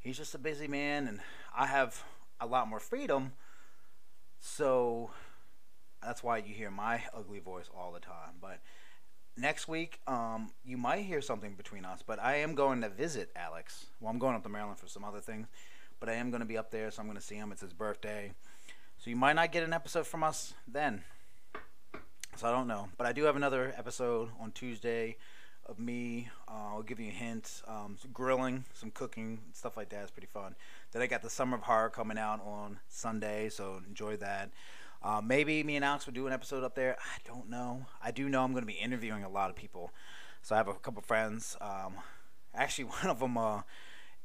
he's 0.00 0.16
just 0.16 0.34
a 0.34 0.38
busy 0.38 0.66
man, 0.66 1.06
and 1.06 1.20
I 1.56 1.66
have 1.66 2.02
a 2.40 2.46
lot 2.46 2.66
more 2.66 2.80
freedom. 2.80 3.32
So 4.40 5.10
that's 6.02 6.24
why 6.24 6.38
you 6.38 6.52
hear 6.52 6.72
my 6.72 7.02
ugly 7.14 7.38
voice 7.38 7.70
all 7.76 7.92
the 7.92 8.00
time. 8.00 8.34
But 8.40 8.58
next 9.36 9.68
week, 9.68 10.00
um, 10.08 10.50
you 10.64 10.76
might 10.76 11.04
hear 11.04 11.20
something 11.20 11.54
between 11.54 11.84
us. 11.84 12.02
But 12.04 12.20
I 12.20 12.36
am 12.36 12.56
going 12.56 12.80
to 12.80 12.88
visit 12.88 13.30
Alex. 13.36 13.86
Well, 14.00 14.10
I'm 14.10 14.18
going 14.18 14.34
up 14.34 14.42
to 14.42 14.48
Maryland 14.48 14.78
for 14.78 14.88
some 14.88 15.04
other 15.04 15.20
things, 15.20 15.46
but 16.00 16.08
I 16.08 16.14
am 16.14 16.30
going 16.30 16.40
to 16.40 16.46
be 16.46 16.58
up 16.58 16.72
there, 16.72 16.90
so 16.90 17.00
I'm 17.00 17.06
going 17.06 17.18
to 17.18 17.24
see 17.24 17.36
him. 17.36 17.52
It's 17.52 17.60
his 17.60 17.72
birthday, 17.72 18.32
so 19.00 19.08
you 19.08 19.16
might 19.16 19.32
not 19.32 19.50
get 19.50 19.62
an 19.62 19.72
episode 19.72 20.06
from 20.06 20.22
us 20.22 20.52
then. 20.68 21.02
So 22.36 22.46
I 22.46 22.50
don't 22.50 22.68
know, 22.68 22.90
but 22.98 23.06
I 23.06 23.12
do 23.12 23.24
have 23.24 23.34
another 23.34 23.72
episode 23.78 24.28
on 24.38 24.52
Tuesday 24.52 25.16
of 25.64 25.78
me. 25.78 26.28
Uh, 26.46 26.74
I'll 26.74 26.82
give 26.82 27.00
you 27.00 27.08
a 27.08 27.14
hint. 27.14 27.62
Um, 27.66 27.96
some 27.98 28.10
grilling, 28.12 28.64
some 28.74 28.90
cooking, 28.90 29.40
stuff 29.54 29.74
like 29.78 29.88
that 29.88 30.04
is 30.04 30.10
pretty 30.10 30.26
fun. 30.26 30.54
Then 30.92 31.00
I 31.00 31.06
got 31.06 31.22
the 31.22 31.30
Summer 31.30 31.56
of 31.56 31.62
Horror 31.62 31.88
coming 31.88 32.18
out 32.18 32.42
on 32.44 32.78
Sunday, 32.88 33.48
so 33.48 33.80
enjoy 33.88 34.18
that. 34.18 34.50
Uh, 35.02 35.22
maybe 35.24 35.62
me 35.62 35.76
and 35.76 35.84
Alex 35.84 36.04
will 36.04 36.12
do 36.12 36.26
an 36.26 36.34
episode 36.34 36.62
up 36.62 36.74
there. 36.74 36.98
I 37.00 37.26
don't 37.26 37.48
know. 37.48 37.86
I 38.02 38.10
do 38.10 38.28
know 38.28 38.44
I'm 38.44 38.52
going 38.52 38.64
to 38.64 38.66
be 38.66 38.74
interviewing 38.74 39.24
a 39.24 39.30
lot 39.30 39.48
of 39.48 39.56
people. 39.56 39.92
So 40.42 40.54
I 40.54 40.58
have 40.58 40.68
a 40.68 40.74
couple 40.74 41.00
friends. 41.00 41.56
Um, 41.58 41.94
actually, 42.54 42.84
one 43.02 43.06
of 43.06 43.18
them 43.18 43.38
uh, 43.38 43.62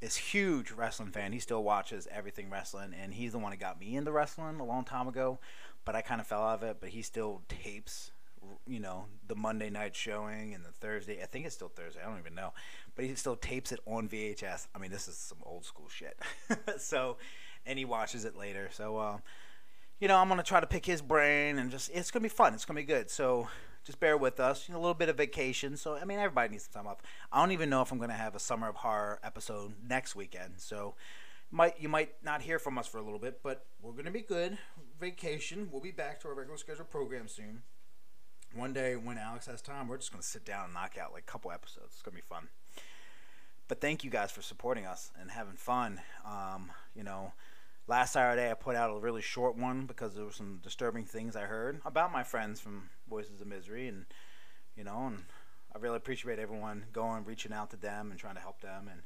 is 0.05 0.15
huge 0.15 0.71
wrestling 0.71 1.11
fan. 1.11 1.33
He 1.33 1.39
still 1.39 1.63
watches 1.63 2.07
everything 2.11 2.49
wrestling, 2.49 2.93
and 2.93 3.13
he's 3.13 3.33
the 3.33 3.39
one 3.39 3.51
that 3.51 3.59
got 3.59 3.79
me 3.79 3.95
into 3.95 4.11
wrestling 4.11 4.59
a 4.59 4.65
long 4.65 4.85
time 4.85 5.07
ago. 5.07 5.39
But 5.83 5.95
I 5.95 6.01
kind 6.01 6.21
of 6.21 6.27
fell 6.27 6.43
out 6.43 6.61
of 6.61 6.63
it. 6.63 6.77
But 6.79 6.89
he 6.89 7.01
still 7.01 7.41
tapes 7.49 8.11
you 8.67 8.79
know 8.79 9.05
the 9.27 9.35
Monday 9.35 9.69
night 9.69 9.95
showing 9.95 10.53
and 10.53 10.63
the 10.63 10.71
Thursday. 10.71 11.21
I 11.21 11.25
think 11.25 11.45
it's 11.45 11.55
still 11.55 11.69
Thursday. 11.69 12.01
I 12.03 12.09
don't 12.09 12.19
even 12.19 12.35
know, 12.35 12.53
but 12.95 13.05
he 13.05 13.15
still 13.15 13.35
tapes 13.35 13.71
it 13.71 13.79
on 13.85 14.07
VHS. 14.07 14.67
I 14.73 14.79
mean, 14.79 14.91
this 14.91 15.07
is 15.07 15.17
some 15.17 15.39
old 15.43 15.65
school 15.65 15.89
shit. 15.89 16.17
so, 16.77 17.17
and 17.65 17.77
he 17.79 17.85
watches 17.85 18.25
it 18.25 18.37
later. 18.37 18.69
So, 18.71 18.97
uh, 18.97 19.17
you 19.99 20.07
know, 20.07 20.17
I'm 20.17 20.29
gonna 20.29 20.43
try 20.43 20.59
to 20.59 20.67
pick 20.67 20.85
his 20.85 21.01
brain 21.01 21.57
and 21.57 21.71
just 21.71 21.91
it's 21.93 22.11
gonna 22.11 22.23
be 22.23 22.29
fun. 22.29 22.53
It's 22.53 22.65
gonna 22.65 22.79
be 22.79 22.85
good. 22.85 23.09
So. 23.09 23.47
Just 23.85 23.99
bear 23.99 24.17
with 24.17 24.39
us. 24.39 24.67
You 24.67 24.73
know, 24.73 24.79
a 24.79 24.81
little 24.81 24.95
bit 24.95 25.09
of 25.09 25.17
vacation. 25.17 25.77
So, 25.77 25.95
I 25.95 26.05
mean, 26.05 26.19
everybody 26.19 26.49
needs 26.49 26.67
some 26.71 26.83
time 26.83 26.91
off. 26.91 26.97
I 27.31 27.39
don't 27.39 27.51
even 27.51 27.69
know 27.69 27.81
if 27.81 27.91
I'm 27.91 27.97
going 27.97 28.09
to 28.09 28.15
have 28.15 28.35
a 28.35 28.39
Summer 28.39 28.67
of 28.67 28.77
Horror 28.77 29.19
episode 29.23 29.73
next 29.87 30.15
weekend. 30.15 30.55
So, 30.57 30.95
might 31.51 31.79
you 31.79 31.87
might 31.87 32.23
not 32.23 32.41
hear 32.41 32.59
from 32.59 32.77
us 32.77 32.87
for 32.87 32.97
a 32.97 33.03
little 33.03 33.19
bit, 33.19 33.41
but 33.43 33.65
we're 33.81 33.91
going 33.91 34.05
to 34.05 34.11
be 34.11 34.21
good. 34.21 34.57
Vacation. 34.99 35.69
We'll 35.71 35.81
be 35.81 35.91
back 35.91 36.19
to 36.21 36.27
our 36.27 36.33
regular 36.33 36.57
schedule 36.57 36.85
program 36.85 37.27
soon 37.27 37.61
one 38.55 38.73
day 38.73 38.95
when 38.95 39.17
Alex 39.17 39.45
has 39.47 39.61
time, 39.61 39.87
we're 39.87 39.97
just 39.97 40.11
going 40.11 40.21
to 40.21 40.27
sit 40.27 40.45
down 40.45 40.65
and 40.65 40.73
knock 40.73 40.97
out 40.99 41.13
like 41.13 41.23
a 41.23 41.31
couple 41.31 41.51
episodes. 41.51 41.93
It's 41.93 42.01
going 42.01 42.15
to 42.15 42.21
be 42.21 42.27
fun. 42.27 42.47
But 43.67 43.81
thank 43.81 44.03
you 44.03 44.09
guys 44.09 44.31
for 44.31 44.41
supporting 44.41 44.85
us 44.85 45.11
and 45.19 45.31
having 45.31 45.55
fun. 45.55 45.99
Um, 46.25 46.71
you 46.95 47.03
know, 47.03 47.33
last 47.87 48.13
Saturday 48.13 48.49
I 48.49 48.53
put 48.53 48.75
out 48.75 48.95
a 48.95 48.99
really 48.99 49.21
short 49.21 49.57
one 49.57 49.85
because 49.85 50.15
there 50.15 50.25
were 50.25 50.31
some 50.31 50.59
disturbing 50.63 51.05
things 51.05 51.35
I 51.35 51.41
heard 51.41 51.81
about 51.85 52.13
my 52.13 52.23
friends 52.23 52.61
from 52.61 52.89
Voices 53.09 53.41
of 53.41 53.47
Misery, 53.47 53.87
and 53.87 54.05
you 54.75 54.83
know, 54.83 55.07
and 55.07 55.23
I 55.73 55.79
really 55.79 55.97
appreciate 55.97 56.39
everyone 56.39 56.85
going, 56.93 57.25
reaching 57.25 57.53
out 57.53 57.71
to 57.71 57.77
them, 57.77 58.11
and 58.11 58.19
trying 58.19 58.35
to 58.35 58.41
help 58.41 58.61
them. 58.61 58.89
And 58.91 59.01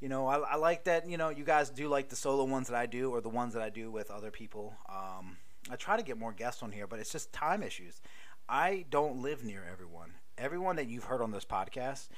you 0.00 0.08
know, 0.08 0.26
I, 0.26 0.38
I 0.38 0.56
like 0.56 0.84
that. 0.84 1.08
You 1.08 1.16
know, 1.16 1.28
you 1.28 1.44
guys 1.44 1.70
do 1.70 1.88
like 1.88 2.08
the 2.08 2.16
solo 2.16 2.44
ones 2.44 2.68
that 2.68 2.76
I 2.76 2.86
do, 2.86 3.10
or 3.10 3.20
the 3.20 3.28
ones 3.28 3.54
that 3.54 3.62
I 3.62 3.70
do 3.70 3.90
with 3.90 4.10
other 4.10 4.30
people. 4.30 4.74
Um, 4.88 5.36
I 5.70 5.76
try 5.76 5.96
to 5.96 6.02
get 6.02 6.18
more 6.18 6.32
guests 6.32 6.62
on 6.62 6.72
here, 6.72 6.86
but 6.86 6.98
it's 6.98 7.12
just 7.12 7.32
time 7.32 7.62
issues. 7.62 8.00
I 8.48 8.86
don't 8.88 9.22
live 9.22 9.44
near 9.44 9.64
everyone. 9.70 10.12
Everyone 10.38 10.76
that 10.76 10.88
you've 10.88 11.04
heard 11.04 11.20
on 11.20 11.32
this 11.32 11.44
podcast, 11.44 12.08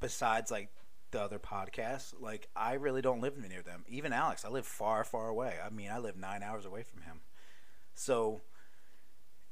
besides 0.00 0.50
like 0.50 0.70
the 1.10 1.20
other 1.20 1.38
podcasts, 1.38 2.14
like 2.18 2.48
I 2.56 2.74
really 2.74 3.02
don't 3.02 3.20
live 3.20 3.36
near 3.36 3.62
them. 3.62 3.84
Even 3.88 4.12
Alex, 4.12 4.44
I 4.44 4.48
live 4.48 4.66
far, 4.66 5.04
far 5.04 5.28
away. 5.28 5.54
I 5.64 5.70
mean, 5.70 5.90
I 5.90 5.98
live 5.98 6.16
nine 6.16 6.42
hours 6.42 6.64
away 6.64 6.82
from 6.82 7.02
him. 7.02 7.20
So, 7.94 8.40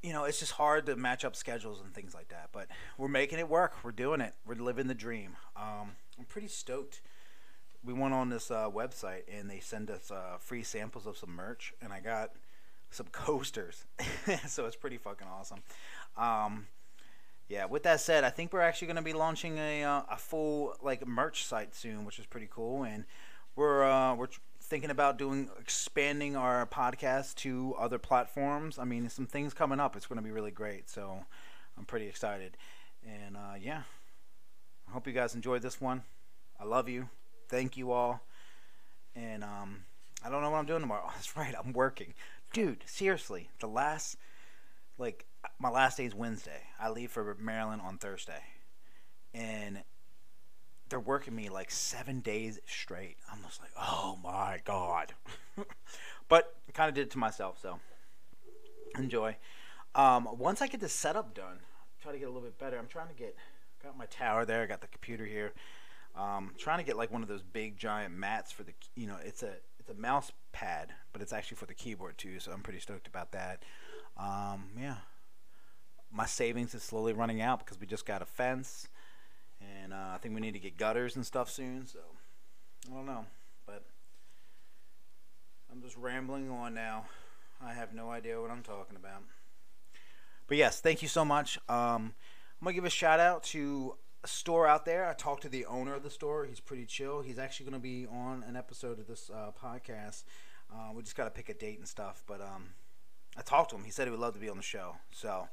you 0.03 0.13
know, 0.13 0.25
it's 0.25 0.39
just 0.39 0.53
hard 0.53 0.87
to 0.87 0.97
match 0.97 1.25
up 1.25 1.35
schedules 1.35 1.81
and 1.83 1.93
things 1.93 2.15
like 2.15 2.29
that. 2.29 2.51
But 2.53 2.69
we're 2.97 3.09
making 3.09 3.39
it 3.39 3.49
work. 3.49 3.75
We're 3.83 3.93
doing 3.93 4.21
it. 4.21 4.35
We're 4.47 4.55
living 4.55 4.87
the 4.87 4.95
dream. 4.95 5.37
Um, 5.57 5.93
I'm 6.19 6.25
pretty 6.29 6.49
stoked. 6.49 7.01
We 7.85 7.93
went 7.93 8.15
on 8.15 8.29
this 8.29 8.51
uh, 8.51 8.69
website 8.71 9.23
and 9.33 9.49
they 9.49 9.61
send 9.61 9.91
us 9.91 10.11
uh, 10.11 10.37
free 10.41 10.63
samples 10.63 11.07
of 11.07 11.17
some 11.17 11.31
merch, 11.31 11.73
and 11.81 11.93
I 11.93 12.01
got 12.01 12.33
some 12.91 13.07
coasters. 13.13 13.87
so 14.47 14.67
it's 14.67 14.77
pretty 14.77 14.99
fucking 14.99 15.27
awesome. 15.27 15.63
Um, 16.17 16.67
yeah. 17.49 17.65
With 17.65 17.83
that 17.85 18.01
said, 18.01 18.25
I 18.25 18.31
think 18.31 18.53
we're 18.53 18.61
actually 18.61 18.89
going 18.89 18.97
to 18.97 19.03
be 19.03 19.13
launching 19.13 19.59
a 19.59 19.85
uh, 19.85 20.03
a 20.11 20.17
full 20.17 20.75
like 20.83 21.07
merch 21.07 21.45
site 21.45 21.75
soon, 21.75 22.05
which 22.05 22.19
is 22.19 22.27
pretty 22.27 22.49
cool, 22.51 22.85
and 22.85 23.05
we're 23.57 23.83
uh, 23.83 24.15
we're 24.15 24.29
thinking 24.69 24.91
about 24.91 25.19
doing 25.19 25.51
expanding 25.61 26.37
our 26.37 26.67
podcast 26.67 27.37
to 27.37 27.75
other 27.79 27.99
platforms. 27.99 28.79
I 28.79 28.85
mean, 28.85 29.09
some 29.09 29.27
things 29.27 29.55
coming 29.55 29.81
up. 29.81 29.97
It's 29.97 30.07
going 30.07 30.19
to 30.19 30.25
be 30.25 30.31
really 30.31 30.51
great. 30.51 30.89
So 30.89 31.25
I'm 31.77 31.85
pretty 31.85 32.07
excited, 32.07 32.57
and 33.05 33.37
uh, 33.37 33.55
yeah. 33.61 33.83
I 34.89 34.93
hope 34.93 35.07
you 35.07 35.13
guys 35.13 35.35
enjoyed 35.35 35.61
this 35.61 35.81
one. 35.81 36.03
I 36.59 36.65
love 36.65 36.89
you. 36.89 37.09
Thank 37.49 37.77
you 37.77 37.93
all. 37.93 38.23
And 39.15 39.45
um, 39.45 39.85
I 40.25 40.31
don't 40.31 40.43
know 40.43 40.51
what 40.51 40.59
I'm 40.59 40.67
doing 40.67 40.81
tomorrow. 40.81 41.11
That's 41.15 41.37
right, 41.37 41.55
I'm 41.59 41.73
working, 41.73 42.15
dude. 42.53 42.83
Seriously, 42.87 43.51
the 43.61 43.67
last, 43.67 44.17
like, 44.97 45.27
my 45.59 45.69
last 45.69 45.99
day 45.99 46.07
is 46.07 46.15
Wednesday. 46.15 46.63
I 46.81 46.89
leave 46.91 47.11
for 47.11 47.37
Maryland 47.39 47.83
on 47.85 47.99
Thursday, 47.99 48.43
and 49.35 49.83
they're 50.89 51.01
working 51.01 51.35
me 51.35 51.49
like 51.49 51.71
seven 51.71 52.21
days 52.21 52.59
straight. 52.67 53.17
I'm 53.31 53.43
just 53.43 53.61
like, 53.61 53.73
oh 53.77 54.19
my 54.23 54.59
god. 54.65 55.15
but 56.29 56.55
kind 56.73 56.89
of 56.89 56.95
did 56.95 57.03
it 57.03 57.11
to 57.13 57.19
myself, 57.19 57.59
so 57.61 57.81
enjoy. 58.97 59.37
Um, 59.95 60.29
once 60.39 60.63
I 60.63 60.67
get 60.67 60.81
the 60.81 60.89
setup 60.89 61.35
done, 61.35 61.59
try 62.03 62.13
to 62.13 62.19
get 62.19 62.27
a 62.27 62.31
little 62.31 62.43
bit 62.43 62.59
better. 62.59 62.79
I'm 62.79 62.87
trying 62.87 63.09
to 63.09 63.15
get 63.15 63.37
got 63.83 63.97
my 63.97 64.07
tower 64.07 64.45
there. 64.45 64.63
I 64.63 64.67
got 64.67 64.81
the 64.81 64.87
computer 64.89 65.25
here. 65.25 65.53
Um, 66.17 66.53
trying 66.59 66.79
to 66.79 66.85
get 66.85 66.97
like 66.97 67.13
one 67.13 67.23
of 67.23 67.29
those 67.29 67.43
big 67.43 67.77
giant 67.77 68.15
mats 68.15 68.51
for 68.51 68.65
the 68.65 68.73
you 68.97 69.07
know 69.07 69.17
it's 69.25 69.43
a 69.43 69.53
it's 69.79 69.91
a 69.91 69.95
mouse 69.95 70.33
pad, 70.53 70.93
but 71.13 71.23
it's 71.23 71.33
actually 71.33 71.57
for 71.57 71.67
the 71.67 71.75
keyboard 71.75 72.19
too. 72.19 72.39
So 72.41 72.53
I'm 72.53 72.63
pretty 72.63 72.81
stoked 72.81 73.07
about 73.07 73.33
that. 73.33 73.63
Um, 74.17 74.71
yeah, 74.79 74.97
my 76.13 76.27
savings 76.27 76.75
is 76.75 76.83
slowly 76.83 77.13
running 77.13 77.41
out 77.41 77.61
because 77.61 77.81
we 77.81 77.87
just 77.87 78.07
got 78.07 78.23
a 78.23 78.27
fence 78.27 78.89
and 79.61 79.93
uh, 79.93 80.11
I 80.15 80.19
think 80.19 80.35
we 80.35 80.41
need 80.41 80.53
to 80.53 80.59
get 80.59 80.77
gutters 80.77 81.17
and 81.17 81.25
stuff 81.25 81.51
soon. 81.51 81.87
So 81.87 82.01
I 82.91 82.95
don't 82.95 83.07
know, 83.07 83.27
but 83.67 83.85
I'm 85.71 85.83
just 85.83 85.97
rambling 85.97 86.51
on 86.51 86.75
now. 86.75 87.07
I 87.65 87.73
have 87.73 87.93
no 87.93 88.11
idea 88.11 88.41
what 88.41 88.51
I'm 88.51 88.63
talking 88.63 88.97
about. 88.97 89.23
But 90.47 90.57
yes, 90.57 90.81
thank 90.81 91.03
you 91.03 91.09
so 91.09 91.25
much. 91.25 91.59
Um, 91.69 92.15
I'm 92.61 92.65
gonna 92.65 92.75
give 92.75 92.85
a 92.85 92.91
shout 92.91 93.21
out 93.21 93.43
to 93.45 93.97
a 94.25 94.29
store 94.29 94.67
out 94.67 94.85
there. 94.85 95.07
I 95.07 95.13
talked 95.13 95.43
to 95.43 95.49
the 95.49 95.67
owner 95.67 95.95
of 95.95 96.03
the 96.03 96.11
store. 96.11 96.45
He's 96.47 96.61
pretty 96.61 96.87
chill. 96.87 97.21
He's 97.21 97.39
actually 97.39 97.67
gonna 97.67 97.79
be 97.81 98.07
on 98.07 98.45
an 98.47 98.57
episode 98.57 98.99
of 98.99 99.07
this 99.07 99.31
uh, 99.33 99.51
podcast. 99.63 100.25
Uh, 100.73 100.93
we 100.95 101.03
just 101.03 101.17
gotta 101.17 101.31
pick 101.31 101.49
a 101.49 101.55
date 101.55 101.79
and 101.79 101.87
stuff. 101.89 102.23
But 102.27 102.41
um, 102.41 102.71
I 103.37 103.43
talked 103.43 103.71
to 103.71 103.77
him. 103.77 103.85
He 103.85 103.91
said 103.91 104.07
he 104.07 104.11
would 104.11 104.21
love 104.21 104.35
to 104.35 104.41
be 104.41 104.49
on 104.49 104.57
the 104.57 104.63
show. 104.63 104.97
So 105.13 105.49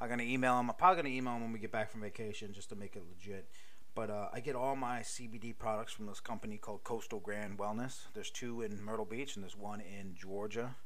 I'm 0.00 0.08
gonna 0.08 0.22
email 0.22 0.58
him. 0.58 0.70
I'm 0.70 0.76
probably 0.76 1.02
gonna 1.02 1.14
email 1.14 1.34
him 1.34 1.42
when 1.42 1.52
we 1.52 1.58
get 1.58 1.72
back 1.72 1.90
from 1.90 2.00
vacation 2.00 2.52
just 2.52 2.70
to 2.70 2.76
make 2.76 2.96
it 2.96 3.02
legit. 3.08 3.48
But 3.94 4.08
uh, 4.08 4.28
I 4.32 4.40
get 4.40 4.54
all 4.54 4.76
my 4.76 5.00
CBD 5.00 5.56
products 5.56 5.92
from 5.92 6.06
this 6.06 6.20
company 6.20 6.56
called 6.56 6.84
Coastal 6.84 7.20
Grand 7.20 7.58
Wellness. 7.58 8.06
There's 8.14 8.30
two 8.30 8.62
in 8.62 8.82
Myrtle 8.82 9.04
Beach 9.04 9.34
and 9.34 9.42
there's 9.42 9.56
one 9.56 9.80
in 9.80 10.14
Georgia. 10.14 10.76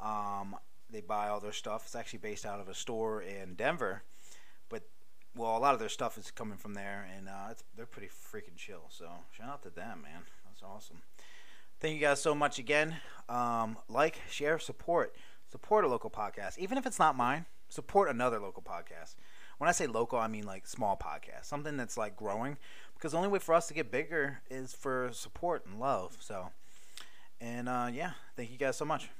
Um, 0.00 0.56
they 0.88 1.00
buy 1.00 1.28
all 1.28 1.40
their 1.40 1.52
stuff. 1.52 1.82
It's 1.84 1.94
actually 1.94 2.20
based 2.20 2.46
out 2.46 2.60
of 2.60 2.68
a 2.68 2.74
store 2.74 3.20
in 3.20 3.54
Denver, 3.54 4.04
but 4.68 4.82
well, 5.34 5.56
a 5.56 5.58
lot 5.58 5.74
of 5.74 5.80
their 5.80 5.88
stuff 5.88 6.16
is 6.16 6.30
coming 6.30 6.56
from 6.56 6.74
there, 6.74 7.08
and 7.16 7.28
uh, 7.28 7.54
they're 7.76 7.86
pretty 7.86 8.08
freaking 8.08 8.56
chill. 8.56 8.84
So 8.88 9.08
shout 9.36 9.48
out 9.48 9.62
to 9.64 9.70
them, 9.70 10.02
man. 10.02 10.22
That's 10.44 10.62
awesome. 10.62 11.02
Thank 11.80 11.94
you 11.94 12.00
guys 12.00 12.22
so 12.22 12.34
much 12.34 12.58
again. 12.58 12.96
Um, 13.28 13.78
like, 13.88 14.20
share, 14.30 14.58
support, 14.58 15.14
support 15.50 15.84
a 15.84 15.88
local 15.88 16.08
podcast, 16.08 16.56
even 16.58 16.78
if 16.78 16.86
it's 16.86 16.98
not 16.98 17.16
mine 17.16 17.46
support 17.68 18.08
another 18.08 18.38
local 18.38 18.62
podcast. 18.62 19.14
When 19.58 19.68
I 19.68 19.72
say 19.72 19.86
local, 19.86 20.18
I 20.18 20.28
mean 20.28 20.44
like 20.44 20.66
small 20.66 20.96
podcast, 20.96 21.44
something 21.44 21.76
that's 21.76 21.96
like 21.96 22.16
growing. 22.16 22.56
Because 22.94 23.12
the 23.12 23.18
only 23.18 23.28
way 23.28 23.38
for 23.38 23.54
us 23.54 23.68
to 23.68 23.74
get 23.74 23.90
bigger 23.90 24.40
is 24.50 24.72
for 24.74 25.10
support 25.12 25.66
and 25.66 25.78
love. 25.78 26.16
So, 26.20 26.50
and 27.40 27.68
uh, 27.68 27.88
yeah, 27.92 28.12
thank 28.36 28.50
you 28.50 28.56
guys 28.58 28.76
so 28.76 28.84
much. 28.84 29.10